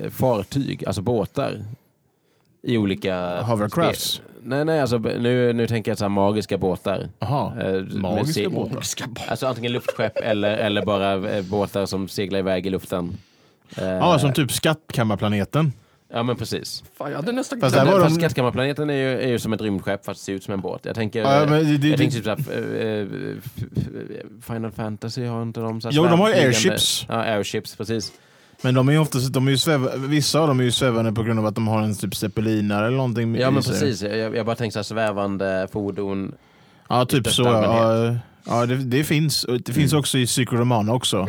[0.02, 1.64] eh, fartyg, alltså båtar.
[2.64, 3.42] I olika...
[3.42, 4.22] Hovercrafts.
[4.44, 7.10] Nej, nej, alltså nu, nu tänker jag så här magiska båtar.
[7.20, 8.82] Jaha, Eh, magiska båtar.
[8.82, 13.18] Ska bara- Alltså antingen luftskepp eller, eller bara eh, båtar som seglar iväg i luften.
[13.78, 15.74] Eh, Ja, som typ Skattkammarplaneten.
[16.14, 16.84] Ja men precis.
[16.98, 19.54] Fan, jag hade nästan Fast där var fast de- Skattkammarplaneten är ju, är ju som
[19.54, 20.82] ett rymdskepp fast ser ut som en båt.
[20.86, 22.40] Jag tänker, Ja, men det- det- jag det- tänker typ såhär,
[22.82, 23.38] eh, eh,
[24.42, 27.06] Final Fantasy har inte de Jo, de har ju airships.
[27.10, 28.12] Ja, airships, precis.
[28.62, 31.14] Men de är ju oftast, de är ju sväv, vissa av dem är ju svävande
[31.14, 34.36] på grund av att de har en typ zeppelinare eller någonting Ja men precis, jag,
[34.36, 36.36] jag bara tänker såhär svävande fordon.
[36.90, 37.44] Ja, typ så.
[37.44, 39.46] Ja, ja det, det finns.
[39.66, 41.18] Det finns också i Psycho Romana också.
[41.18, 41.28] Jag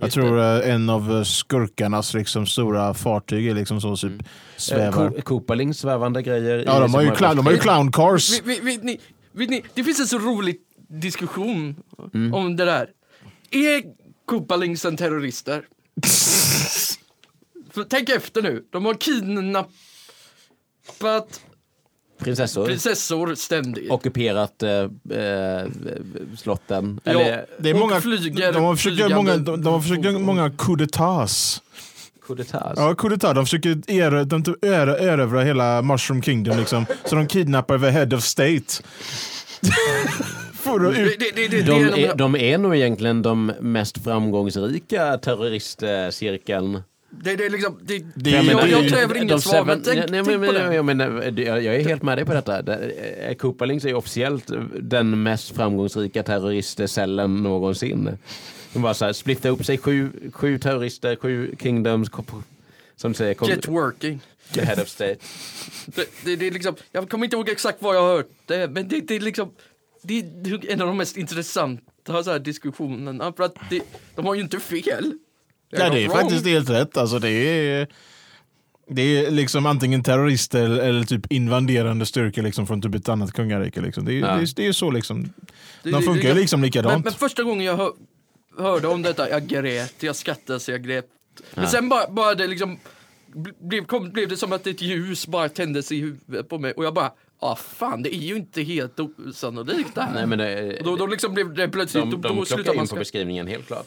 [0.00, 0.10] Mm.
[0.10, 4.24] Tror eh, en av eh, skurkarnas liksom, stora fartyg är liksom så typ Mm.
[4.56, 5.12] svävar.
[5.16, 6.62] Eh, Koopalings svävande grejer.
[6.66, 8.30] Ja, de har ju, clown, de har ju clown cars.
[8.40, 8.98] Vet, vet, vet, ni,
[9.32, 10.56] vet ni, det finns en så rolig
[10.88, 11.76] diskussion
[12.14, 12.34] Mm.
[12.34, 12.86] om det där.
[13.50, 13.82] Är
[14.26, 15.62] Koopalingsen terrorister?
[17.84, 18.64] Tänk efter nu.
[18.70, 19.70] De har kidnappat
[22.18, 22.66] Prinsessor.
[22.66, 23.90] prinsessor ständigt.
[23.90, 25.66] Ockuperat eh, eh,
[26.38, 27.00] slotten.
[27.04, 27.10] Ja.
[27.10, 30.18] Eller Det är många, flyger de har försökt göra många, de, de har försökt göra
[30.18, 30.50] många
[32.38, 32.74] d'etat.
[32.76, 33.34] Ja, coup d'etat.
[33.34, 36.58] De försöker erö, de erö, erövra hela Mushroom Kingdom.
[36.58, 36.86] Liksom.
[37.04, 38.64] Så de kidnappar the head of state.
[40.54, 45.18] För att det, ut, det, det, De är, de är nog egentligen de mest framgångsrika
[45.18, 46.82] terroristcirkeln.
[47.10, 50.24] Det, det är liksom, det, Det jag, jag, jag kräver inget svar, men tänk, nej,
[50.24, 50.74] tänk men, på det.
[50.74, 52.62] jag, menar, jag, är helt med dig på detta.
[52.62, 53.30] Det- eh,
[53.84, 58.18] är officiellt den mest framgångsrika terroristcellen någonsin.
[58.72, 62.10] De bara så här, splittar upp sig sju, sju terrorister, sju kingdoms,
[62.96, 64.20] som säger, Get working.
[64.48, 65.16] head of state.
[65.86, 68.68] Det, det, det är liksom, jag kommer inte ihåg exakt vad jag har hört, det,
[68.68, 69.50] men det, det är liksom
[70.02, 73.32] det är en av de mest intressanta så här, diskussionerna.
[73.32, 73.82] För att det,
[74.14, 75.18] de har ju inte fel.
[75.70, 76.52] Ja, det är not faktiskt wrong.
[76.52, 76.96] helt rätt.
[76.96, 77.88] Alltså, det är...
[78.88, 83.32] Det är liksom antingen terrorister eller, eller typ invaderande styrkor liksom från typ ett annat
[83.32, 83.80] kungarike.
[83.80, 84.04] Liksom.
[84.04, 84.26] Det, är, Ja.
[84.26, 85.22] det, är, det är så liksom.
[85.22, 85.30] Det-
[85.82, 87.04] De det- funkar ju det- liksom Men, likadant.
[87.04, 87.92] men första gången jag hör,
[88.58, 91.06] hörde om detta, jag grät, jag skrattade så jag grät.
[91.54, 91.70] Men Ja.
[91.70, 92.78] sen bara, bara det liksom,
[93.60, 96.84] blev, kom, blev det som att ett ljus bara tändes i huvudet på mig och
[96.84, 100.14] jag bara, ah fan det är ju inte helt osannolikt det här.
[100.14, 102.54] Nej, men det, och då, då liksom blev det plötsligt, de, då, de då klockar
[102.54, 103.86] slutar in man på beskrivningen, helt klart.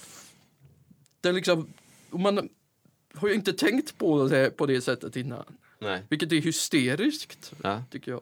[1.22, 1.74] Det är liksom,
[2.10, 2.50] man
[3.14, 5.44] har ju inte tänkt på det på det sättet innan.
[5.80, 6.04] Nej.
[6.10, 7.84] Vilket är hysteriskt, Ja.
[7.92, 8.22] tycker jag.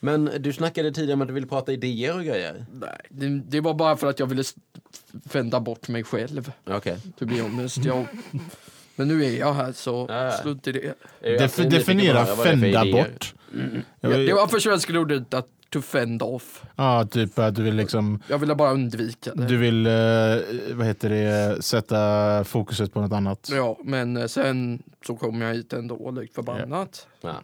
[0.00, 2.66] Men du snackade tidigare om att du ville prata idéer och grejer.
[2.72, 4.42] Nej, det, det var bara för att jag ville
[5.32, 6.52] vända bort mig själv.
[6.64, 6.98] Okej.
[7.18, 7.84] To be honest.
[7.84, 8.06] Jag,
[8.96, 10.32] Men nu är jag här så Ja, ja.
[10.42, 10.94] sluta i det.
[11.38, 13.34] Def definiera fända bort.
[14.00, 16.62] Ja, Jag, det var för svenska ordet att to fend off.
[16.76, 19.46] Ja, typ att du vill liksom Jag ville bara undvika det.
[19.46, 19.92] Du vill, eh,
[20.74, 23.48] vad heter det, sätta fokuset på något annat.
[23.52, 27.06] Ja, men eh, sen så kom jag hit ändå, likt förbannat.
[27.20, 27.34] Ja.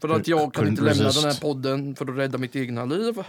[0.00, 1.22] För att jag kan inte lämna resist.
[1.22, 3.22] den här podden för att rädda mitt egna liv.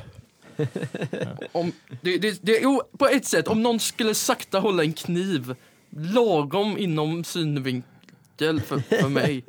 [1.51, 5.55] om, det, det, det, jo, på ett sätt, om någon skulle sakta hålla en kniv
[5.89, 9.43] lagom inom synvinkel för, för mig.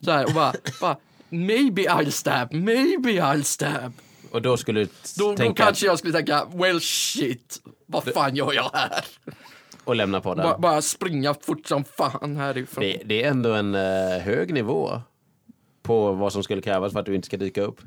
[0.00, 0.96] Så här, och bara, bara,
[1.28, 3.92] maybe I'll stab, maybe I'll stab.
[4.36, 8.36] Och då skulle du Då, då tänka kanske jag skulle tänka, well shit, vad fan
[8.36, 9.04] gör jag här?
[9.84, 10.44] och lämna på den.
[10.44, 12.84] Bara, bara springa fort som fan härifrån.
[12.84, 15.00] Det, det är ändå en eh, hög nivå
[15.82, 17.80] på vad som skulle krävas för att du inte ska dyka upp.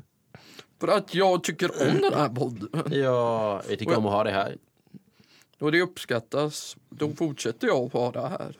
[0.80, 2.92] För att jag tycker om den här podden.
[3.02, 4.56] Ja, vi tycker om att ha det här.
[5.60, 6.76] Och det uppskattas.
[6.88, 8.56] Då fortsätter jag att vara här.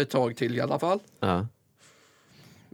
[0.00, 0.98] Ett tag till i alla fall.
[1.20, 1.46] Ja.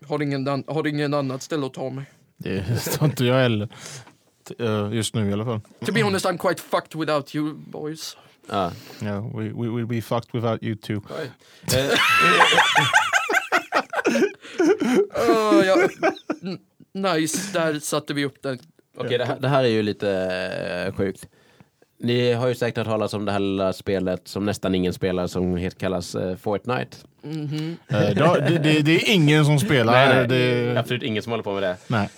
[0.08, 2.04] Har ingen, har ingen annat ställe att ta mig.
[2.42, 3.68] Det står inte jag heller.
[4.58, 5.60] Eh, Just nu i alla fall.
[5.86, 8.16] To be honest I'm quite fucked without you boys.
[8.48, 8.72] Ja.
[9.02, 11.00] Yeah, we, we will be fucked without you too.
[11.74, 11.98] Eh,
[15.16, 15.88] Uh, ja,
[16.92, 18.58] nice, där satte vi upp den.
[18.96, 20.10] Okej, det, här- det här är ju lite
[20.88, 21.28] eh, sjukt.
[22.02, 25.26] Ni har ju säkert hört talas om det här lilla spelet som nästan ingen spelar
[25.26, 26.96] som heter, kallas eh, Fortnite.
[27.24, 27.76] Mhm.
[27.88, 29.92] Eh, då- det, det, det är ingen som spelar.
[29.92, 31.76] Nej, nej, det, Absolut ingen som håller på med det.
[31.86, 32.08] nej.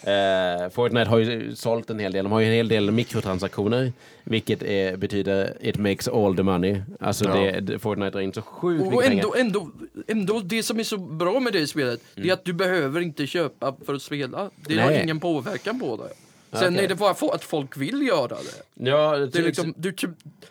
[0.64, 2.24] Eh, Fortnite har ju sålt en hel del.
[2.24, 3.92] De har ju en hel del mikrotransaktioner.
[4.24, 6.80] Vilket är, betyder it makes all the money.
[7.00, 7.34] Alltså Ja.
[7.34, 9.24] det, det, Fortnite drar in så sjukt Och mycket pengar.
[9.24, 9.70] ändå, ändå,
[10.08, 12.30] ändå, det som är så bra med det spelet, det Mm.
[12.30, 14.50] är att du behöver inte köpa för att spela.
[14.56, 15.02] Det har Nej.
[15.02, 16.08] ingen påverkan på det.
[16.54, 16.84] Sen Okej.
[16.84, 18.84] är det bara att folk vill göra det.
[18.90, 19.94] Ja, Det är, liksom, du,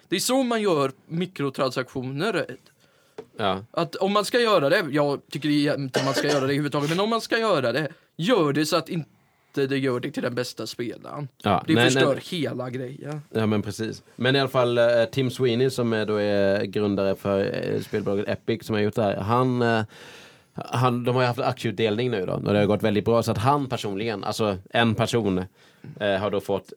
[0.10, 2.46] det är så man gör mikrotransaktioner.
[3.38, 3.64] ja.
[3.72, 7.00] Att om man ska göra det, jag tycker inte man ska göra det överhuvudtaget, men
[7.00, 7.88] om man ska göra det,
[8.18, 9.10] gör det så att inte
[9.54, 11.28] det gör det till den bästa spelaren.
[11.44, 12.24] Ja, Det nej, förstör nej.
[12.42, 13.22] hela grejen.
[13.30, 14.04] Ja men precis.
[14.16, 17.40] Men i alla fall eh, Tim Sweeney som är, då är grundare för
[17.74, 19.16] eh, spelbolaget Epic som har gjort det här.
[19.18, 19.82] Han, eh,
[20.54, 23.32] han, de har ju haft aktieutdelning nu då och det har gått väldigt bra så
[23.32, 25.44] att han personligen, alltså en person
[26.00, 26.74] eh, har då fått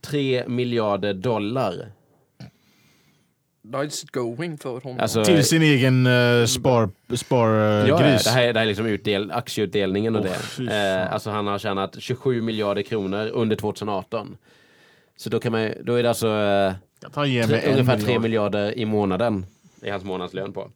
[0.00, 1.92] 3 miljarder dollar.
[3.64, 5.00] Nice going för honom.
[5.00, 8.24] Alltså, Till sin egen uh, spar, spar eh, Ja, gris.
[8.24, 11.00] det här är, det här är liksom utdel, aktieutdelningen och Åh, det.
[11.02, 14.36] Eh, alltså han har tjänat 27 miljarder kronor under 2018.
[15.16, 17.96] Så då kan man ju- då är det alltså eh, Jag tar ge tre, ungefär
[17.96, 18.22] 3 miljard.
[18.22, 19.46] miljarder i månaden.
[19.82, 20.70] Är hans månadslön på.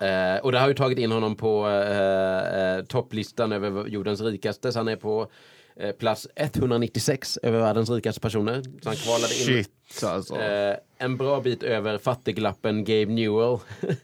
[0.00, 4.72] Eh, och det har ju tagit in honom på eh, eh, topplistan över jordens rikaste.
[4.72, 5.28] Så han är på
[5.80, 8.62] eh, plats 196 över världens rikaste personer.
[8.82, 10.34] Så han kvalade in Shit alltså.
[10.40, 13.58] Eh, en bra bit över fattiglappen Gabe Newell.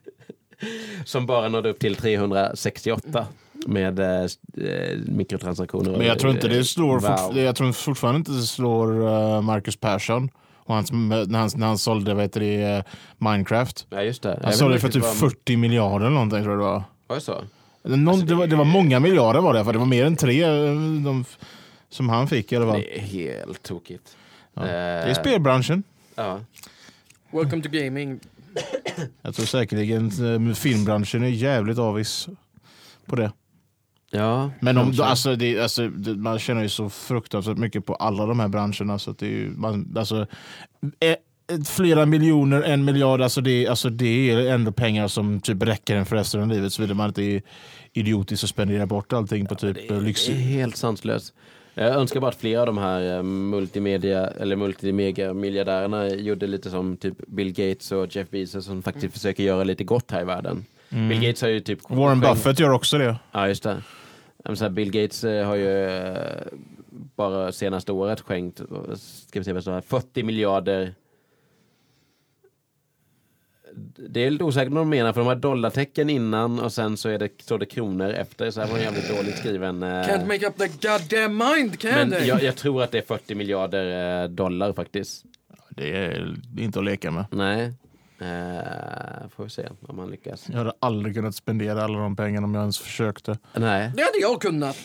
[1.04, 3.26] som bara nådde upp till 368
[3.66, 4.22] med eh,
[4.66, 5.90] eh, mikrotransaktioner.
[5.98, 7.38] Men jag tror inte det slår, Wow.
[7.38, 10.28] jag tror fortfarande inte det slår eh, Marcus Persson.
[10.64, 12.82] Och hans, när, han, när han sålde vad heter det, eh,
[13.18, 13.86] Minecraft.
[13.90, 14.38] Ja just det.
[14.42, 16.82] Han vet sålde för typ vad- 40 miljarder eller någonting tror jag det var.
[17.06, 17.42] Var det så?
[17.84, 20.42] Någon, det, var det var många miljarder var det, för det var mer än tre
[20.44, 20.50] eh,
[21.04, 21.24] de,
[21.92, 22.80] som han fick i alla fall.
[22.80, 24.16] Det är helt tokigt.
[24.54, 24.62] Ja.
[24.62, 25.82] Eh, Det är spelbranschen.
[26.14, 26.40] Ja.
[27.30, 28.20] Welcome to gaming.
[29.22, 30.06] Jag tror säkerligen
[30.48, 32.28] eh, filmbranschen är jävligt avis
[33.06, 33.32] på det.
[34.10, 38.26] Ja, Men om, alltså, det, alltså, det, man känner ju så fruktansvärt mycket på alla
[38.26, 38.98] de här branscherna.
[38.98, 40.26] Så att det är ju, man, alltså,
[41.00, 41.16] eh,
[41.64, 46.06] flera miljoner, en miljard, alltså det, alltså det är ändå pengar som typ räcker en
[46.06, 46.72] för resten av livet.
[46.72, 47.42] Såvida man inte är
[47.92, 50.26] idiotisk och spenderar bort allting på typ det, eh, lyx.
[50.26, 51.34] det är helt sanslöst.
[51.74, 56.70] Jag önskar bara att fler av de här eh, multimedia eller multimedia miljardärerna gjorde lite
[56.70, 60.24] som typ Bill Gates och Jeff Bezos som faktiskt försöker göra lite gott här i
[60.24, 60.64] världen.
[60.88, 63.16] Bill Gates har ju typ Warren Buffett gör också det.
[63.32, 63.82] Ja, just det.
[64.54, 66.16] Så här, Bill Gates eh, har ju eh,
[67.16, 68.62] bara senaste året skänkt
[69.28, 70.94] ska vi se vad det står här, 40 miljarder.
[73.96, 77.08] Det är lite osäkert vad de menar för de har dollartecken innan och sen så
[77.08, 78.50] är det, står det kronor efter.
[78.50, 79.82] Så här var en jävligt dåligt skriven.
[79.82, 82.26] eh, Can't make up the goddamn mind, can men they?
[82.26, 85.24] jag, jag tror att det är 40 miljarder eh, dollar faktiskt.
[85.70, 87.24] Det är inte att leka med.
[87.30, 87.72] Nej.
[88.18, 90.46] Eh, får vi se om man lyckas.
[90.50, 93.38] Jag hade aldrig kunnat spendera alla de pengarna om jag ens försökte.
[93.56, 93.90] Nej.
[93.96, 94.76] Det hade jag kunnat.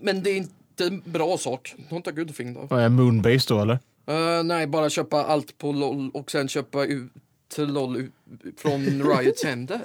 [0.00, 1.74] Men det är inte en bra sak.
[1.90, 2.66] Not a good thing då.
[2.70, 3.78] Vad är Moonbase då eller?
[4.06, 7.12] Eh, nej, bara köpa allt på LOL och sen köpa ut
[7.48, 8.12] till LOL ut-
[8.58, 9.80] från Riots händer.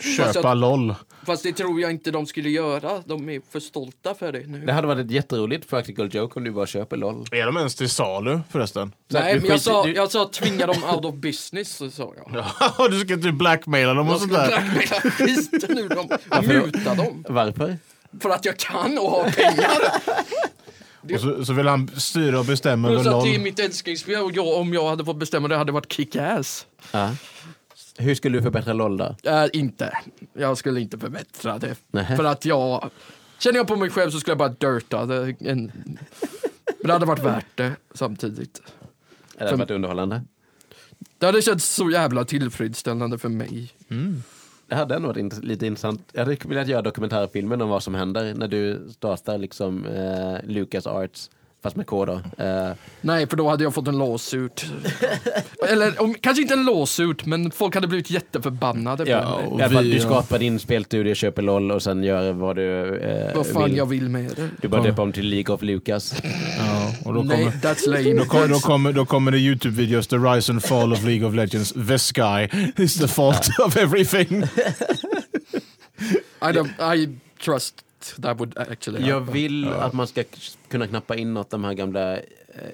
[0.00, 0.94] Fast Köpa jag- LOL.
[1.26, 3.02] Fast det tror jag inte de skulle göra.
[3.06, 4.66] De är för stolta för det nu.
[4.66, 7.26] Det hade varit ett jätteroligt practical joke om du bara köper LOL.
[7.32, 8.92] Är de ens till salu förresten?
[9.08, 12.44] Nej, men jag sa, jag sa tvinga dem out of business, så sa jag.
[12.78, 14.48] Ja, du ska typ blackmaila dem och Jag sånt ska där.
[14.48, 16.08] blackmaila skiten ur dem.
[16.46, 17.24] Muta dem.
[17.28, 17.78] Varför?
[18.20, 19.78] För att jag kan och har pengar.
[21.14, 24.22] Och så, så vill han styra och bestämma över Plus att det är mitt älsklingsspel
[24.22, 26.66] och jag, om jag hade fått bestämma det hade varit kick-ass.
[26.92, 27.14] Ja.
[27.98, 29.16] Hur skulle du förbättra LOL då?
[29.22, 29.98] Äh, inte.
[30.32, 31.74] Jag skulle inte förbättra det.
[31.90, 32.16] Nähä.
[32.16, 32.90] För att jag...
[33.38, 35.36] Känner jag på mig själv så skulle jag bara dirta det.
[35.40, 35.72] En,
[36.64, 38.62] men det hade varit värt det samtidigt.
[39.38, 40.22] Det hade varit underhållande.
[41.18, 43.72] Det hade känts så jävla tillfredsställande för mig.
[44.68, 46.10] Det hade ändå varit lite intressant.
[46.12, 50.86] Jag hade velat göra dokumentärfilmen om vad som händer när du startar liksom eh, Lucas
[50.86, 51.30] Arts,
[51.62, 52.12] fast med K då.
[52.44, 54.64] Eh, Nej, för då hade jag fått en lawsuit.
[55.68, 59.68] Eller om, kanske inte en lawsuit, men folk hade blivit jätteförbannade på ja, mig.
[59.82, 60.02] vi, du ja.
[60.02, 63.76] skapar din spelstudio, köper LOL och sen gör vad du eh, Vad fan vill.
[63.76, 64.48] jag vill med det.
[64.62, 66.14] Du bara döper om till League of Lucas.
[66.58, 68.12] Ja, och då Nej, kommer, that's lame.
[68.18, 71.26] då, kommer, då, That's- kommer, då kommer det Youtube-videos, The Rise and Fall of League
[71.28, 71.72] of Legends.
[71.72, 72.48] The sky
[72.82, 74.42] is the fault of everything.
[76.40, 77.08] I, don't, I
[77.44, 77.74] trust
[78.22, 79.34] that would actually Jag happen.
[79.34, 80.24] vill att man ska
[80.68, 82.22] kunna knappa in något av de här gamla eh,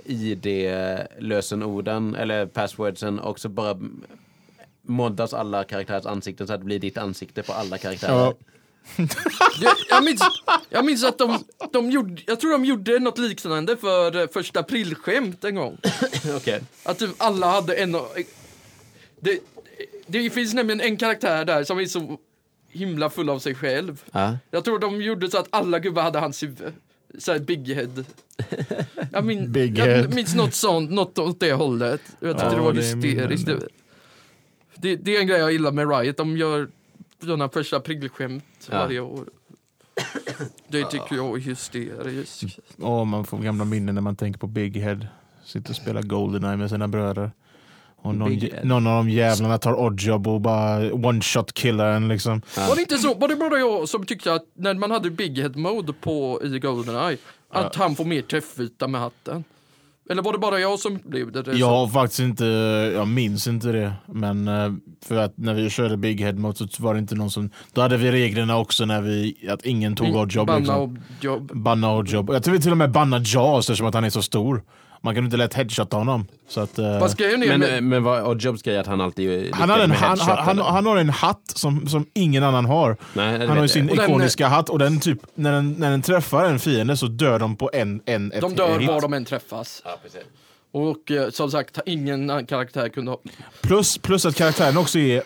[0.04, 3.78] ID-lösenorden eller passwordsen och så bara
[4.82, 8.12] moddas alla karaktärers ansikten så att det blir ditt ansikte på alla karaktärer.
[8.14, 8.34] Ja.
[9.60, 10.20] Jag, jag, minns,
[10.68, 14.60] jag minns att de, de gjorde, jag tror de gjorde något liknande för eh, första
[14.60, 15.78] aprilskämt en gång.
[16.36, 16.60] Okej.
[16.82, 18.16] Att typ alla hade en och-
[19.20, 19.38] det,
[20.06, 22.18] det finns nämligen en karaktär där som är så
[22.74, 24.02] himla full av sig själv.
[24.12, 24.38] Ja.
[24.50, 26.72] Jag tror de gjorde så att alla gubbar hade hans huvud.
[27.18, 28.04] Såhär big head.
[29.12, 29.88] Jag, min, Big head.
[29.90, 32.00] jag minns något sånt, något åt det hållet.
[32.20, 33.48] Jag tyckte Ja, det var det hysteriskt.
[34.76, 36.16] Det, det, är en grej jag gillar med Riot.
[36.16, 36.68] De gör
[37.20, 38.78] sådana första aprilskämt Ja.
[38.78, 39.24] varje år.
[40.68, 42.58] Det tycker jag är hysteriskt.
[42.78, 45.06] Åh, man får gamla minnen när man tänker på Big Head.
[45.44, 47.30] Sitter och spelar Goldeneye med sina bröder.
[48.04, 52.42] Och någon, någon av de jävlarna tar oddjob och bara one-shot killar en liksom.
[52.56, 52.66] Ja.
[52.68, 55.38] Var det inte så, var det bara jag som tyckte att när man hade Big
[55.38, 57.16] Head mode på i Goldeneye,
[57.52, 59.44] att han får mer träffyta med hatten?
[60.10, 61.66] Eller var det bara jag som upplevde det Jag så?
[61.76, 62.44] har faktiskt inte,
[62.94, 63.92] jag minns inte det.
[64.06, 64.72] Men eh,
[65.06, 67.80] för att när vi körde Big Head mode så var det inte någon som, då
[67.80, 70.46] hade vi reglerna också när vi, att ingen tog oddjob.
[70.46, 70.98] Banna Liksom.
[71.18, 71.50] oddjob.
[71.54, 72.30] Banna oddjob.
[72.30, 74.62] Jag tror vi till och med banna Jaws eftersom att han är så stor.
[75.04, 76.26] Man kan inte lätt headshotta honom.
[76.48, 78.86] Så att, eh, Vad grejen är Men, med, eh, men vad Oddjobs grej är att
[78.86, 82.42] han alltid lyckas han, har en, han, han, han, har en hatt som, som ingen
[82.44, 82.96] annan har.
[83.12, 83.90] Nej, Han har ju sin.
[83.90, 87.06] Och den- ikoniska hatt och den typ, när den, när den träffar en fiende så
[87.06, 88.88] dör de på en, en ett de dör hit.
[88.88, 89.82] var de än träffas.
[89.84, 90.20] Ja, precis.
[90.74, 93.18] Och eh, som sagt, ingen karaktär kunde ha...
[93.62, 95.22] Plus, plus att karaktären också är,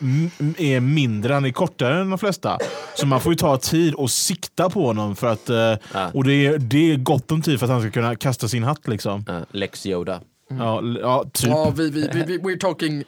[0.58, 2.58] är mindre, han är kortare än de flesta.
[2.94, 5.74] Så man får ju ta tid och sikta på honom för att, eh,
[6.14, 8.62] och det är, det är gott om tid för att han ska kunna kasta sin
[8.62, 9.24] hatt liksom.
[9.28, 10.20] Ja, Lex Yoda.
[10.50, 11.48] Ja, l- ja typ.
[11.50, 13.04] Ja, vi, vi, vi, we're talking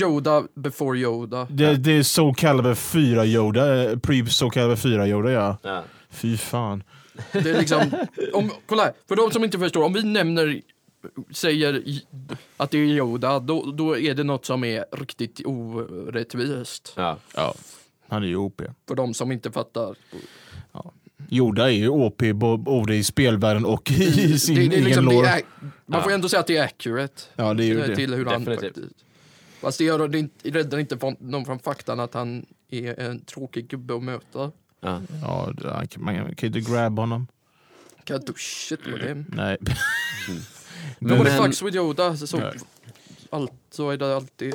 [0.00, 1.46] Yoda before Yoda.
[1.50, 5.56] Det, det är Soul Calibur 4 Yoda, eh, pre Soul Calibur 4 Yoda ja.
[5.62, 5.82] Ja.
[6.10, 6.82] Fy fan.
[7.32, 7.80] Det är liksom,
[8.32, 10.60] om, kolla här, för de som inte förstår, om vi nämner,
[11.30, 11.82] säger
[12.56, 16.92] att det är Yoda, då, då är det något som är riktigt orättvist.
[16.96, 17.18] Ja.
[17.34, 17.54] Ja.
[18.08, 18.62] Han är ju OP.
[18.88, 19.96] För de som inte fattar.
[21.30, 22.22] Yoda är ju OP
[22.58, 25.28] både i spelvärlden och i sin det, det är egen liksom, det lore.
[25.28, 25.42] är,
[25.86, 27.22] man får ändå säga att det är accurate.
[27.36, 27.96] Ja, det är ju det.
[27.96, 28.78] Till hur han faktiskt...
[29.60, 33.20] Fast det, gör, det inte- räddar inte från, någon från faktan att han är en
[33.24, 34.52] tråkig gubbe att möta.
[34.80, 35.00] Ja.
[35.22, 37.26] Ja, det- man kan- kan ju inte grab honom.
[38.04, 39.24] Can't do shit with him.
[39.28, 39.56] Nej.
[40.98, 42.16] Nobody Men- fucks with Yoda.
[42.16, 42.52] Så, Nej.
[43.30, 44.54] allt, så är det alltid.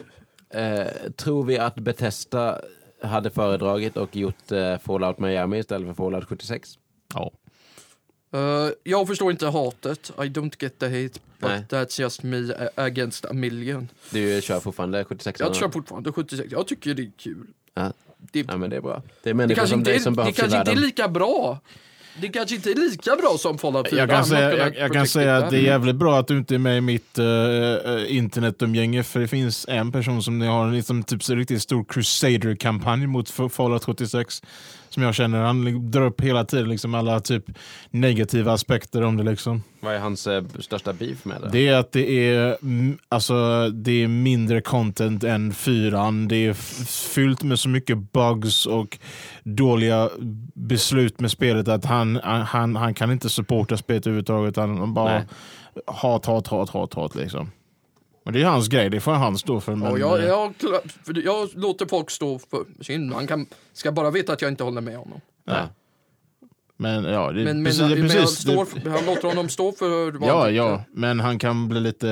[0.50, 2.62] Eh, tror vi att Bethesda
[3.04, 6.78] hade föredragit och gjort eh, Fallout Miami istället för Fallout 76?
[7.14, 7.32] Ja.
[8.36, 10.12] Uh, jag förstår inte hatet.
[10.18, 11.20] I don't get the hate.
[11.40, 11.66] But Nej.
[11.70, 13.88] that's just me a- against a million.
[14.10, 15.40] Du kör fortfarande 76?
[15.40, 16.48] Jag kör fortfarande 76.
[16.52, 17.48] Jag tycker det är kul.
[17.74, 17.94] Ja.
[18.18, 19.02] Det, Ja men det är bra.
[19.24, 20.72] Det är det människor kanske, som inte dig är, som det behövs i kanske inte
[20.72, 21.60] är lika bra.
[22.16, 24.00] Det kanske inte är lika bra som Fallout 4.
[24.00, 26.56] Jag kan, säga, jag, jag kan säga att det är jävligt bra att du inte
[26.56, 31.04] är med i mitt uh, internetumgänge för det finns en person som har en liksom,
[31.04, 34.42] typ, så riktigt stor Crusader-kampanj mot Fallout 76
[34.94, 35.42] som jag känner.
[35.42, 37.46] Han drar upp hela tiden liksom, alla typ
[37.90, 39.24] negativa aspekter om det.
[39.24, 39.64] Liksom.
[39.80, 41.50] Vad är hans eh, största beef med det?
[41.50, 42.58] Det är att det är,
[43.10, 46.28] alltså, det är mindre content än fyran.
[46.28, 46.54] Det är
[47.14, 49.00] fyllt med så mycket bugs och
[49.44, 50.10] dåliga
[50.54, 54.56] beslut med spelet att han, han, han kan inte supporta spelet överhuvudtaget.
[54.56, 55.26] Han bara Nej.
[55.88, 57.52] hat, hat, hat, hat, hat liksom.
[58.24, 59.76] Men det är hans grej, det får han stå för.
[59.76, 63.14] Men, Ja, jag, eh, jag, jag låter folk stå för sin.
[63.14, 65.22] Han kan, ska bara veta att jag inte håller med honom.
[65.46, 65.68] Ja.
[66.78, 69.50] men ja, det, Men, men, precis, men, precis, jag, det- står, för- jag låter honom
[69.50, 72.08] stå för vad Ja, han ja, men han kan bli lite,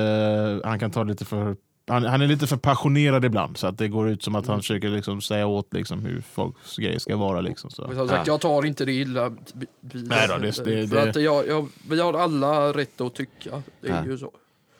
[0.64, 1.56] han kan ta lite för,
[1.88, 4.52] han, han är lite för passionerad ibland så att det går ut som att han
[4.54, 4.60] Mm.
[4.62, 7.40] försöker liksom säga åt liksom hur folks grejer ska vara.
[7.40, 7.86] Liksom, så.
[7.86, 8.32] Men som sagt, Ja.
[8.32, 12.00] jag tar inte det illa Nej då, det- det- För det- att jag, jag, vi
[12.00, 13.62] har alla rätt att tycka.
[13.80, 14.06] Det är Ja.
[14.06, 14.30] ju så.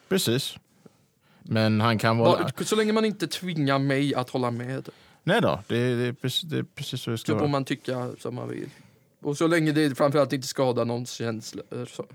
[0.08, 0.54] Precis.
[1.52, 2.42] Men han kan vara...
[2.42, 4.88] Bara, så länge man inte tvingar mig att hålla med.
[5.24, 7.50] Nej då, det, det, är precis, det är precis så det ska Så får vara.
[7.50, 8.68] man tycka som man vill.
[9.22, 11.86] Och så länge det framförallt inte skadar någons känslor.
[11.86, 12.06] Så.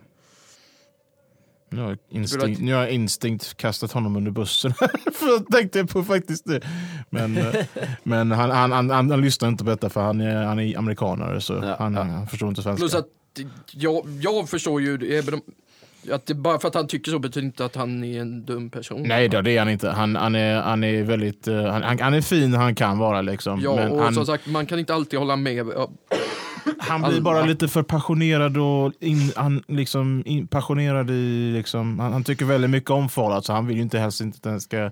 [1.69, 4.73] Nu har, jag instinkt, nu har jag instinkt kastat honom under bussen.
[5.13, 6.61] för jag tänkte på faktiskt det.
[7.09, 7.65] Men, eh,
[8.03, 10.77] men han, han, han, han, han lyssnar inte på detta för han är, han är
[10.77, 12.03] amerikanare så Ja, han, ja.
[12.03, 12.81] han förstår inte svenska.
[12.81, 13.07] Plus att
[13.71, 15.41] jag, jag förstår ju, det, även om,
[16.11, 18.69] att det, bara för att han tycker så betyder inte att han är en dum
[18.69, 19.03] person.
[19.03, 19.89] Nej då, det är han inte.
[19.89, 21.47] Han, han, är, han är väldigt...
[21.47, 23.61] eh, han, han, är fin han kan vara liksom.
[23.61, 25.67] Ja, men och han, som sagt, man kan inte alltid hålla med.
[25.75, 25.89] Ja,
[26.79, 32.13] han blir bara lite för passionerad och in, han liksom in, passionerad i liksom, han,
[32.13, 34.61] han tycker väldigt mycket om Fallout så han vill ju inte helst inte att, den
[34.61, 34.91] ska,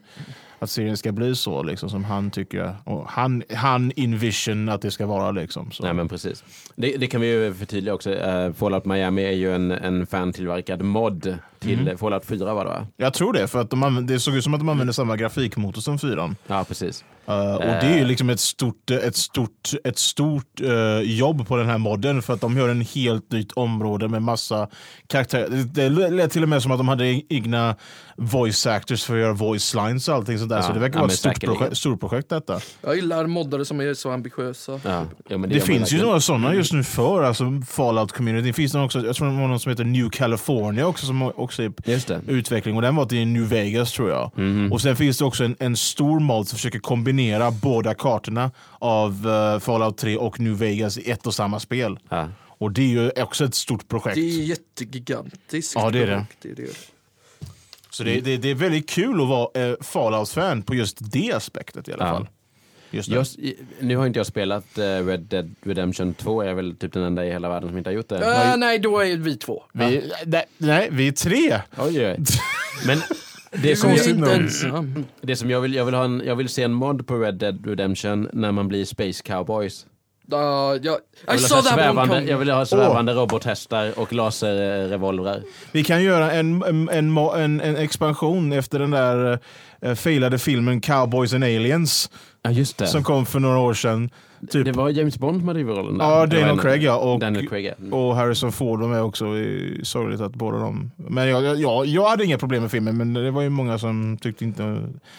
[0.63, 2.75] att serien ska bli så liksom som han tycker.
[2.83, 5.71] Och han, han envision att det ska vara liksom.
[5.71, 5.83] Så.
[5.83, 6.43] Nej men precis.
[6.75, 8.09] Det, det kan vi ju förtydliga också.
[8.09, 11.97] Uh, Fallout Miami är ju en, en fan-tillverkad mod till Mhm.
[11.97, 12.87] Fallout 4 var det va?
[12.97, 15.17] Jag tror det, för att de använder, det såg ut som att de använder samma
[15.17, 16.35] grafikmotor som fyran.
[16.47, 17.03] Ja precis.
[17.29, 21.57] Uh, och det är ju liksom ett stort, ett stort, ett stort uh, jobb på
[21.57, 24.67] den här modden för att de gör en helt nytt område med massa
[25.13, 25.49] karaktärer.
[25.49, 27.75] Det, det lät till och med som att de hade egna
[28.17, 30.57] voice actors för att göra voice lines och allting sånt där.
[30.57, 32.59] Ja, så det verkar ja, vara ett stort projekt, stort projekt detta.
[32.81, 34.71] Jag gillar moddare som är så ambitiösa.
[34.83, 35.05] Ja.
[35.29, 38.47] Ja, men Det, man finns ju några sådana just nu för alltså Fallout community.
[38.47, 41.21] Det finns någon också, jag tror det var någon som heter New California också som
[41.21, 42.21] också är Just det.
[42.27, 44.31] utveckling och den var till New Vegas tror jag.
[44.37, 44.71] Mhm.
[44.71, 49.27] Och sen finns det också en, en stor mod som försöker kombinera båda kartorna av
[49.53, 51.97] eh, Fallout 3 och New Vegas i ett och samma spel.
[52.59, 52.65] Ja.
[52.65, 54.15] Och det är ju också ett stort projekt.
[54.15, 55.73] Det är jättegigantiskt.
[55.75, 56.25] Ja, det är det.
[56.41, 56.69] Det är det.
[57.89, 61.87] Så det, det, det är väldigt kul att vara eh, Fallout-fan på just det aspektet
[61.87, 62.11] i alla Ja.
[62.13, 62.27] fall.
[62.91, 63.09] Just.
[63.09, 63.25] Jag,
[63.79, 67.03] nu har inte jag spelat eh, Red Dead Redemption 2, jag är väl typ den
[67.03, 68.35] enda i hela världen som inte har gjort det.
[68.51, 69.63] Äh, nej, då är vi två.
[69.73, 71.61] vi, nej, nej, vi är tre.
[71.77, 72.17] Oj, oj.
[72.87, 72.99] Men
[73.61, 75.05] det som, jag, inte ensam.
[75.21, 77.35] det som jag vill, jag vill ha en, jag vill se en mod på Red
[77.35, 79.85] Dead Redemption när man blir Space Cowboys.
[80.33, 85.41] Uh, jag, Jag vill, svävande, jag vill ha svävande robothästar och laserrevolvrar.
[85.71, 89.39] Vi kan göra en, en, en, en, en expansion efter den där
[89.85, 92.09] uh, failade filmen Cowboys and Aliens
[92.41, 92.87] Ja, just det.
[92.87, 94.09] som kom för några år sedan.
[94.49, 96.05] Typ, Det var James Bond som hade huvudrollen där.
[96.05, 96.97] ja, Det var Daniel en- Craig ja.
[96.97, 97.73] Och, Daniel Craig, ja.
[97.79, 97.93] Mm.
[97.93, 99.33] och Harrison Ford var med också.
[99.33, 100.91] Det är sorgligt att båda de...
[100.95, 103.77] Men jag, jag, jag, jag hade inga problem med filmen men det var ju många
[103.79, 104.63] som tyckte inte...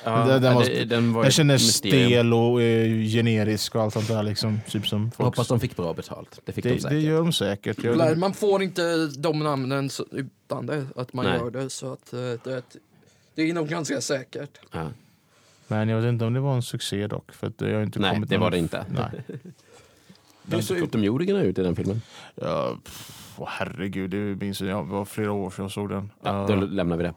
[0.05, 2.09] Ja, den- den var- det- den var Den ett kändes mysterium.
[2.11, 4.61] stel och eh, generisk och allt sånt där liksom.
[4.68, 5.25] Typ som Jag folk.
[5.27, 6.41] hoppas de fick bra betalt.
[6.45, 6.91] Det fick de det, säkert.
[6.99, 7.85] det gör de säkert.
[7.85, 8.83] Jag, Nej, Man får inte
[9.18, 11.39] de namnen så- utan det, att man Nej.
[11.39, 11.70] gör det.
[11.70, 12.62] Så att eh, det,
[13.35, 14.59] det är nog ganska säkert.
[14.72, 14.89] Ja.
[15.69, 17.33] Men jag vet inte om det var en succé dock.
[17.33, 18.85] För att jag har inte Nej, kommit det var det inte.
[18.89, 19.25] Nej.
[20.51, 22.03] Hur såg utomjordingarna ut i den filmen?
[22.35, 24.87] Ja, pff, åh, herregud, det minns jag.
[24.87, 26.11] Det var flera år sedan jag såg den.
[26.23, 26.57] Ja, Ja.
[26.57, 27.15] Då lämnar vi det.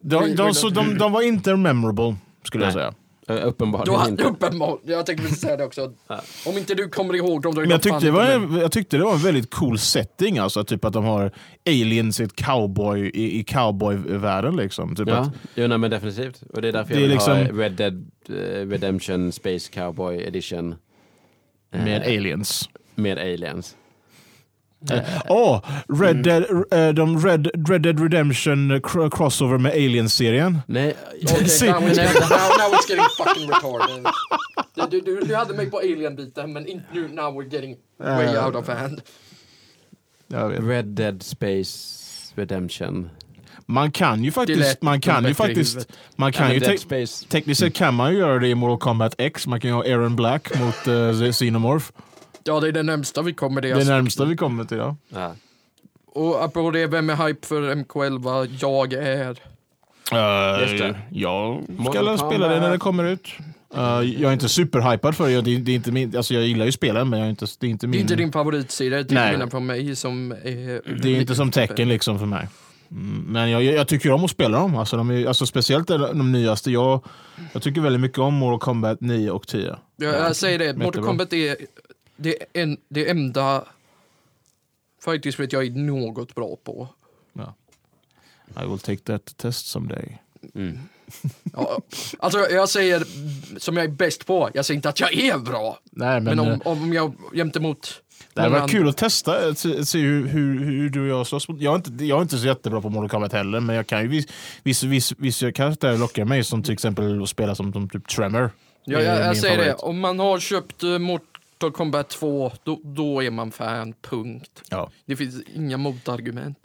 [0.00, 2.82] De, de, de, de var inte memorable, skulle jag Nej.
[2.82, 2.94] säga.
[3.36, 4.24] Du uppenbarligen har inte.
[4.24, 5.92] uppenbart, jag tänkte precis säga det också.
[6.46, 8.96] Om inte du kommer ihåg dem, då är Men jag tyckte, det var, jag tyckte
[8.96, 10.64] det var en väldigt cool setting, alltså.
[10.64, 11.30] Typ att de har
[11.66, 14.56] aliens i, ett cowboy, i, i cowboyvärlden.
[14.56, 14.96] Liksom.
[14.96, 16.42] Typ Ja, att, jo, nej, men definitivt.
[16.54, 20.22] Och det är därför Det jag vill ha liksom- Red Dead eh, Redemption Space Cowboy
[20.22, 20.74] Edition.
[21.72, 22.68] eh, med aliens.
[22.94, 23.76] med aliens.
[25.28, 25.60] Åh!
[25.88, 26.22] Red, Mm.
[26.22, 30.58] Dead, eh, de Red, Red Dead Redemption cr- crossover med Aliens-serien.
[30.66, 30.94] Nej,
[31.46, 32.28] Se- now, it's getting, now,
[32.58, 34.06] now it's getting fucking retarded.
[34.90, 38.46] Du, du, du hade mig på alien-biten, men inte nu, now we're getting way Eh.
[38.46, 39.00] out of hand.
[40.68, 43.10] Red Dead Space Redemption.
[43.66, 47.26] Man kan ju faktiskt, man kan ju faktiskt, man kan ju te- Space.
[47.28, 49.46] tekniskt sett kan man ju göra det i Mortal Kombat X.
[49.46, 51.90] Man kan ju ha Aaron Black mot uh, Xenomorph.
[52.44, 53.74] Ja, det är det närmsta vi kommer det.
[53.74, 54.76] Det är närmsta vi kommer till.
[54.78, 54.96] Ja.
[55.08, 55.34] Ja.
[56.06, 58.48] Och apropå det, vem är hype för MK11?
[58.60, 59.30] Jag är.
[60.12, 61.00] Uh, Just det.
[61.10, 63.28] Jag ska väl spela det när det kommer ut.
[63.76, 65.40] Uh, jag är inte superhypad för det.
[65.40, 67.46] det, är- det är inte min, alltså jag gillar ju spelen men jag är inte,
[67.60, 67.98] det är inte Det min...
[67.98, 71.00] är inte din favoritsida, det är mina från mig som är...
[71.02, 72.48] Det är inte som tecken liksom för mig.
[72.90, 74.76] Mm, Men jag, jag, jag tycker om att spela dem.
[74.76, 76.70] Alltså, de är, alltså speciellt de, nyaste.
[76.70, 77.04] Jag,
[77.52, 79.76] jag tycker väldigt mycket om Mortal Kombat 9 och 10.
[79.96, 81.04] Jag, jag säger det, Mortal.
[81.04, 81.56] Kombat är
[82.20, 83.64] det, är en, det enda
[85.04, 86.88] fighting-spelet jag är något bra på.
[88.56, 90.18] I will take that test someday.
[90.54, 90.78] Mm.
[91.52, 91.80] Ja,
[92.18, 93.02] alltså jag säger
[93.58, 95.78] som jag är bäst på, jag säger inte att jag är bra.
[95.90, 98.02] Nej, men, Men, eh, om, om jag gentemot
[98.34, 101.26] det hade varit kul att testa, eh, se, se hur, hur, hur du och jag
[101.26, 101.48] slåss.
[101.48, 103.86] mot- Jag är, inte, jag är inte så jättebra på Mortal Kombat heller, men jag
[103.86, 104.26] kan ju viss,
[104.62, 108.50] viss, viss, vissa karaktärer lockar mig, som till exempel att spela som, som typ Tremor.
[108.84, 109.82] Ja, jag, jag säger det, favorit.
[109.82, 110.98] om man har köpt uh,
[111.62, 114.62] Mortal Kombat 2, då, då är man fan, punkt.
[114.70, 114.90] Ja.
[115.04, 116.58] Det finns inga motargument.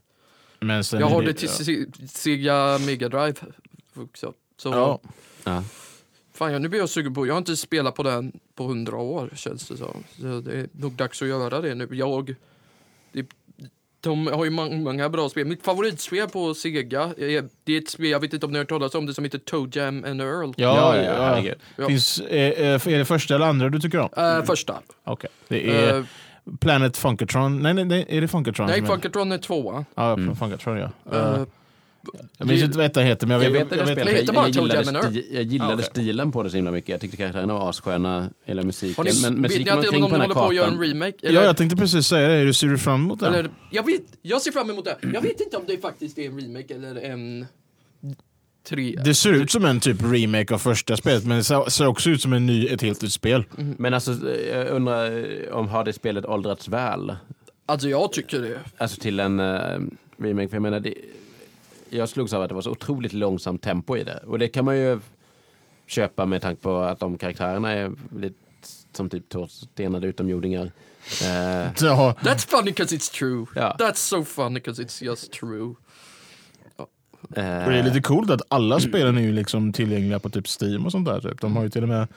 [0.60, 3.34] Men sen Jag har det till Se- Sega Mega Drive
[3.94, 4.34] också.
[4.58, 5.02] Så Ja.
[5.44, 5.64] Ja.
[6.34, 8.98] fan, jag, nu blir jag sugen på, jag har inte spelat på den på hundra
[8.98, 10.04] år känns det som.
[10.22, 11.88] Så det är nog dags att göra det nu.
[11.92, 12.36] Jag,
[13.12, 13.26] det,
[14.10, 15.46] de har ju många, bra spel.
[15.48, 18.64] Mitt favoritspel på Sega, är, det är ett spel, jag vet inte om ni har
[18.64, 20.54] hört talas om det, som heter Toe Jam and Earl.
[20.58, 21.88] Ja, Ja, ja, ja.
[21.88, 24.10] Finns, är, är det första eller andra du tycker om?
[24.18, 24.80] Eh, första.
[25.04, 25.30] Okej.
[25.48, 26.04] Det är Eh,
[26.60, 27.62] Planet Funkatron.
[27.62, 28.68] Nej, nej, nej, är det Funkatron?
[28.68, 29.86] nej, Funkatron är tvåan.
[29.96, 30.36] Ja, Mm.
[30.36, 30.90] Funkatron ja.
[31.12, 31.46] Eh, Uh,
[32.38, 34.36] jag minns inte vad ettan heter, men jag Jag vet, vet det jag vet, jag,
[34.36, 35.86] bara jag Toe gillade, sti, jag gillade Ah, okej.
[35.92, 36.90] stilen på det så himla mycket.
[36.90, 39.06] Jag tyckte karaktärerna var assköna, hela musiken.
[39.06, 41.14] Ni, men vet ni musiken att de håller på att göra en remake?
[41.22, 42.36] Ja, Eller, jag tänkte precis säga det.
[42.36, 43.28] Hur ser du fram emot det?
[43.28, 44.98] eller, jag, vet, jag ser fram emot det.
[45.14, 47.46] Jag vet inte om det faktiskt är en remake eller en...
[48.70, 49.00] Tre.
[49.06, 52.22] Det ser ut som en typ remake av första spelet, men det ser också ut
[52.22, 53.44] som en ny, ett helt nytt spel.
[53.78, 54.12] Men alltså,
[54.52, 57.16] jag undrar eh, om har det spelet åldrats väl?
[57.66, 58.60] Alltså jag tycker det.
[58.78, 59.80] Alltså till en uh,
[60.18, 60.94] remake, för jag menar, det,
[61.96, 64.24] jag slogs av att det var så otroligt långsamt tempo i det.
[64.28, 65.00] Och det kan man ju
[65.88, 68.36] köpa med tanke på att de karaktärerna är lite
[68.94, 70.72] som typ två stenade utomjordingar.
[71.22, 73.46] Ja, That's funny because it's true.
[73.56, 73.76] Ja.
[73.80, 75.76] That's so funny because it's just true.
[77.36, 80.46] eh, och det är lite coolt att alla spelen är ju liksom tillgängliga på typ
[80.62, 81.22] Steam och sånt där.
[81.22, 81.42] Typ.
[81.42, 82.08] De har ju till och med,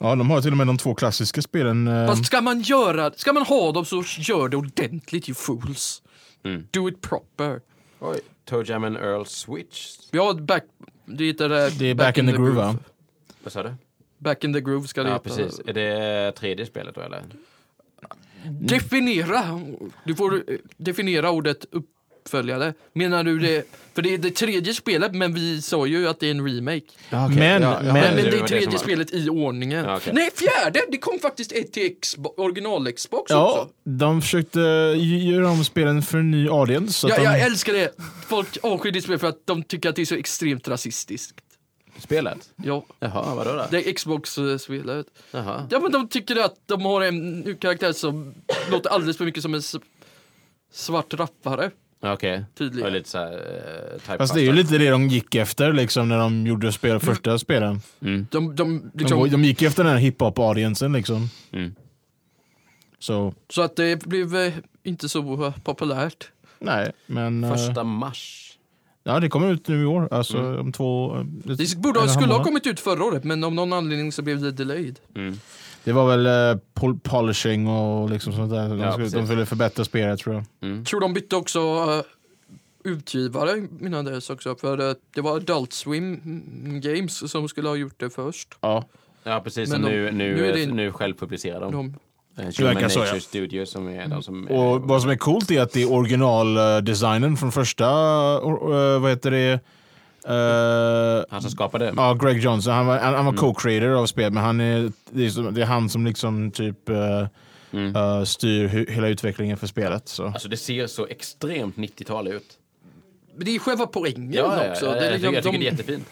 [0.00, 1.88] ja, de har till och med de två klassiska spelen.
[1.88, 6.02] eh, Fast ska man göra, ska man ha dem så gör det ordentligt you fools.
[6.44, 6.66] Mm.
[6.70, 7.60] Do it proper.
[8.00, 9.96] Oj, Toe Jam and Earl Switch.
[10.12, 10.64] Har back,
[11.04, 12.76] det heter eh, Det är Back in the Groove, va?
[13.42, 13.74] Vad sa du?
[14.18, 15.22] Back in the groove ska det Ja, heta.
[15.28, 15.60] precis.
[15.66, 17.22] Är det tredje spelet då eller?
[18.50, 19.60] Definiera.
[20.04, 21.66] Du får eh, definiera ordet
[22.30, 22.74] uppföljare.
[22.92, 23.66] Menar du det?
[23.94, 26.82] För det är det tredje spelet, men vi sa ju att det är en remake.
[27.10, 29.84] Ja, Men- ja, men- ja, Men, men det är tredje var- spelet i ordningen.
[29.84, 30.12] Ja, okej.
[30.14, 30.80] Nej, fjärde!
[30.90, 33.74] Det kom faktiskt ett till Xbox, original-Xbox Ja, också.
[33.84, 36.92] de försökte göra om spelen för en ny audience.
[36.92, 37.90] Så att Ja, de, jag älskar det.
[38.28, 41.34] Folk avskyr det spelet för att de tycker att det är så extremt rasistiskt.
[41.98, 42.38] Spelet?
[42.64, 43.64] Ja, Jaha, vadå då?
[43.70, 45.06] det är Xbox-spelet.
[45.30, 45.66] Jaha.
[45.70, 48.34] Ja, men de tycker att de har en karaktär som
[48.70, 49.62] låter alldeles för mycket som en
[50.72, 51.70] svart rappare.
[52.06, 52.44] Ja, Okej.
[52.58, 52.86] Tydligen.
[52.86, 53.32] Och lite såhär...
[54.10, 56.98] Uh, Fast det är ju lite det de gick efter liksom, när de gjorde spel,
[57.00, 57.80] första spelen.
[58.02, 58.26] Mm.
[58.30, 61.28] De, de, De, liksom, går- de gick efter den här hiphop-audiensen liksom.
[61.52, 61.74] Mm.
[62.98, 64.52] Så, Så att det blev eh,
[64.82, 66.30] inte så eh, populärt.
[66.58, 67.44] nej, men...
[67.44, 68.42] eh, Första mars.
[69.08, 70.08] Ja, det kommer ut nu i år.
[70.10, 70.60] Alltså Mm.
[70.60, 71.16] om två...
[71.16, 71.24] eh,
[71.56, 74.50] Det borde, skulle ha kommit ut förra året, men av någon anledning så blev det
[74.52, 74.98] delayed.
[75.14, 75.34] Mm.
[75.84, 78.68] Det var väl eh, pol- polishing och liksom sånt där.
[78.68, 80.44] De, Ja, skulle, de ville förbättra spelet tror jag.
[80.70, 80.84] Mm.
[80.84, 82.02] tror de bytte också uh,
[82.84, 84.54] utgivare innan dess också.
[84.56, 86.20] För eh, det var Adult Swim
[86.82, 88.48] Games som skulle ha gjort det först.
[88.60, 88.84] Ja.
[89.24, 89.70] Ja, precis.
[89.70, 91.72] Men de- nu, nu, nu är det nu självpublicerar de.
[91.72, 91.94] De,
[92.38, 93.20] Eh, verkar Human så, ja.
[93.20, 94.46] Studio som är de som...
[94.48, 99.30] Och vad som är coolt är att det är originaldesignen från första, eh, vad heter
[99.30, 99.60] det?
[100.28, 101.92] Eh, Han som skapade.
[101.96, 102.72] ja, Greg Johnson.
[102.72, 103.40] Han var, han, han var Mm.
[103.40, 107.26] co-creator av spelet, men han är, det, är det är han som liksom typ eh,
[107.72, 107.96] Mm.
[107.96, 110.08] eh, styr hu- hela utvecklingen för spelet.
[110.08, 110.26] Så.
[110.26, 112.58] Alltså det ser så extremt 90-tal ut.
[113.36, 114.86] men det är själva poängen Ja, ja, också.
[114.86, 116.06] ja, Det är jag, liksom tycker, jag tycker de- det är jättefint.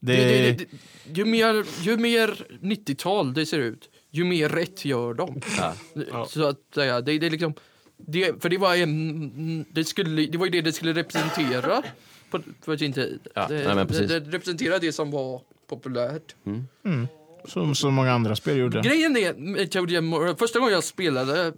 [0.00, 0.64] Det, det, det, det,
[1.06, 5.40] det, ju, mer, ju mer 90-tal det ser ut, ju mer rätt gör de.
[6.10, 6.26] Ja.
[6.28, 7.54] Så att säga, det, det är liksom...
[7.96, 11.82] Det, för det var, en, det, skulle, det var ju det det skulle representera
[12.30, 13.20] på, på sin tid.
[13.34, 14.08] Ja, det, nej, men det, precis.
[14.08, 16.34] det representerar det som var populärt.
[16.84, 17.08] mm,
[17.44, 18.80] som så många andra spel gjorde.
[18.80, 21.52] Grejen är, första gången jag spelade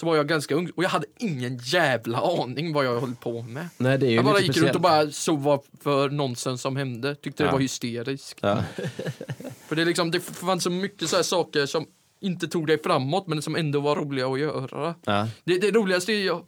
[0.00, 3.42] så var jag ganska ung och jag hade ingen jävla aning vad jag höll på
[3.42, 3.68] med.
[3.76, 4.66] Nej, det är ju Jag bara gick speciellt.
[4.66, 7.14] runt och bara såg vad för nonsens som hände.
[7.14, 7.46] Tyckte Ja.
[7.46, 8.38] det var hysteriskt.
[8.42, 8.62] Ja.
[9.68, 11.86] För det, är liksom, det fanns så mycket så saker som
[12.20, 14.94] inte tog dig framåt men som ändå var roliga att göra.
[15.04, 15.28] Ja.
[15.44, 16.44] Det, det roligaste jag,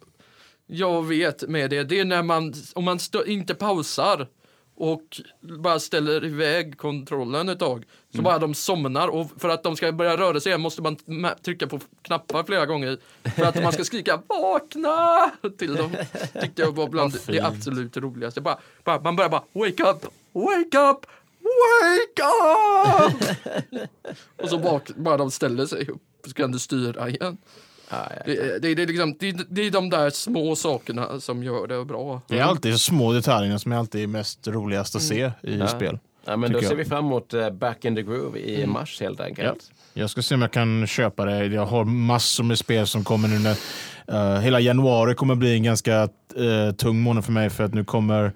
[0.67, 4.27] jag vet med det, det är när man, om man inte pausar
[4.75, 9.75] och bara ställer iväg kontrollen ett tag, så bara de somnar och för att de
[9.75, 12.97] ska börja röra sig igen måste man ma- trycka på knappar flera gånger
[13.35, 15.91] för att man ska skrika vakna till dem.
[16.41, 18.41] Tyckte jag var bland det absolut roligaste.
[18.41, 21.05] Bara, bara, man börjar bara wake up, wake up,
[21.43, 23.89] wake up!
[24.43, 27.37] och så bak, bara de ställer sig upp så kan du styra igen.
[27.89, 28.21] Ja, ja.
[28.25, 31.85] Det, det, det, är liksom, det, det är de där små sakerna som gör det
[31.85, 32.21] bra.
[32.27, 35.59] Det är alltid små detaljerna som är alltid mest roligast att se i Mm.
[35.59, 35.67] Ja.
[35.67, 35.99] spel.
[36.25, 36.75] Ja, men då ser jag.
[36.75, 38.73] vi fram emot eh, Back in the Groove i Mm.
[38.73, 39.71] mars helt enkelt.
[39.93, 41.45] Jag ska se om jag kan köpa det.
[41.45, 43.39] Jag har massor med spel som kommer nu.
[43.39, 43.55] När,
[44.35, 46.01] eh, hela januari kommer bli en ganska
[46.35, 48.33] eh, tung månad för mig för att nu kommer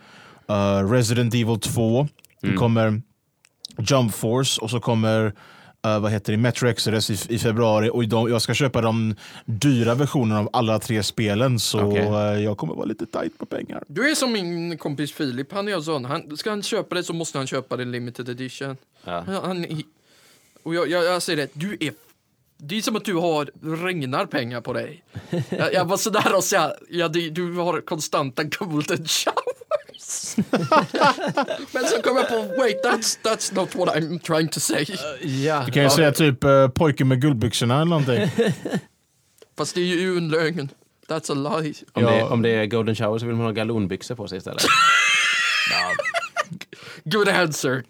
[0.50, 2.08] eh, Resident Evil 2.
[2.42, 2.60] Det Mm.
[2.60, 3.02] kommer
[3.80, 5.34] Jump Force och så kommer
[5.96, 9.16] eh, vad heter det, Metro Exodus i, i februari och de, jag ska köpa de
[9.46, 12.02] dyra versionerna av alla tre spelen så Okej.
[12.02, 13.84] eh, jag kommer vara lite tight på pengar.
[13.88, 16.06] Du är som min kompis Filip, han är sån.
[16.06, 18.78] Han, ska han köpa det så måste han köpa det limited edition.
[19.04, 19.24] Ja.
[19.44, 19.66] Han,
[20.64, 21.94] och jag, jag, jag säger det, du är...
[22.60, 23.50] Det är som att du har
[23.86, 25.04] regnar pengar på dig.
[25.50, 29.47] Jag, jag var sådär och sa, ja, du, du har konstanta golden showers.
[31.72, 34.86] Men så kom jag på, wait that's, that's not what I'm trying to say.
[35.22, 35.64] Ja.
[35.66, 38.32] Du kan ju säga typ uh, pojken med guldbyxorna eller någonting.
[39.58, 40.70] Fast det är ju en lögn.
[41.08, 41.74] That's a lie.
[41.94, 42.10] Om, Ja.
[42.12, 44.64] det, om det är Golden Shower så vill man ha galonbyxor på sig istället.
[47.04, 47.84] Good answer.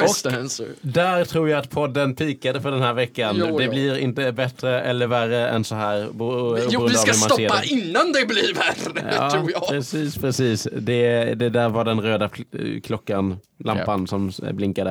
[0.00, 0.66] Best answer.
[0.80, 3.36] Där tror jag att podden pikade för den här veckan.
[3.38, 3.70] Jo, det jo.
[3.70, 6.08] blir inte bättre eller värre än så här.
[6.12, 7.66] bo- Jo, vi ska stoppa det.
[7.66, 9.68] innan det blir värre, Ja, tror jag.
[9.68, 10.68] precis, precis.
[10.72, 12.30] Det, det där var den röda
[12.84, 14.90] klockan, lampan som s- blinkade.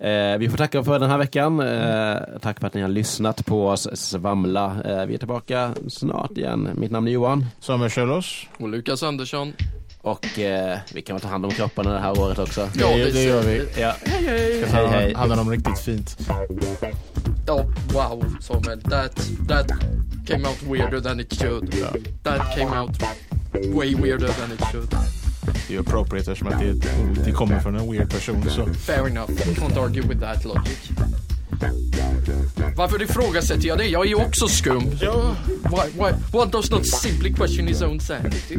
[0.00, 1.60] Eh, vi får tacka för den här veckan.
[1.60, 4.76] Eh, tack för att ni har lyssnat på oss svamla.
[4.84, 6.68] Eh, vi är tillbaka snart igen.
[6.76, 8.46] Mitt namn är Johan Samuel Kjellås.
[8.58, 9.52] Och Lukas Andersson.
[10.02, 12.68] Och eh, vi kan väl ta hand om kropparna det här året också.
[12.74, 13.68] Ja, det, det gör vi.
[13.80, 13.94] Ja.
[14.04, 14.64] Hej, hej.
[14.66, 15.14] Hej, hej.
[15.16, 16.16] Han dem riktigt fint.
[17.48, 18.80] Oh, wow, Samuel.
[18.82, 19.16] That,
[19.48, 19.68] that
[20.26, 21.74] came out weirder than it should.
[22.22, 23.02] That came out
[23.74, 24.90] way weirder than it should.
[24.90, 26.72] Det är ju appropriate eftersom att det,
[27.24, 28.50] det kommer från en weird person.
[28.50, 28.66] Så.
[28.66, 29.30] Fair enough.
[29.30, 30.90] Can't argue with that logic.
[32.76, 33.86] Varför ifrågasätter jag det?
[33.86, 34.98] Jag är ju också skum.
[35.00, 35.36] Ja.
[35.46, 38.58] Why, why, one does not simply question his own sanity.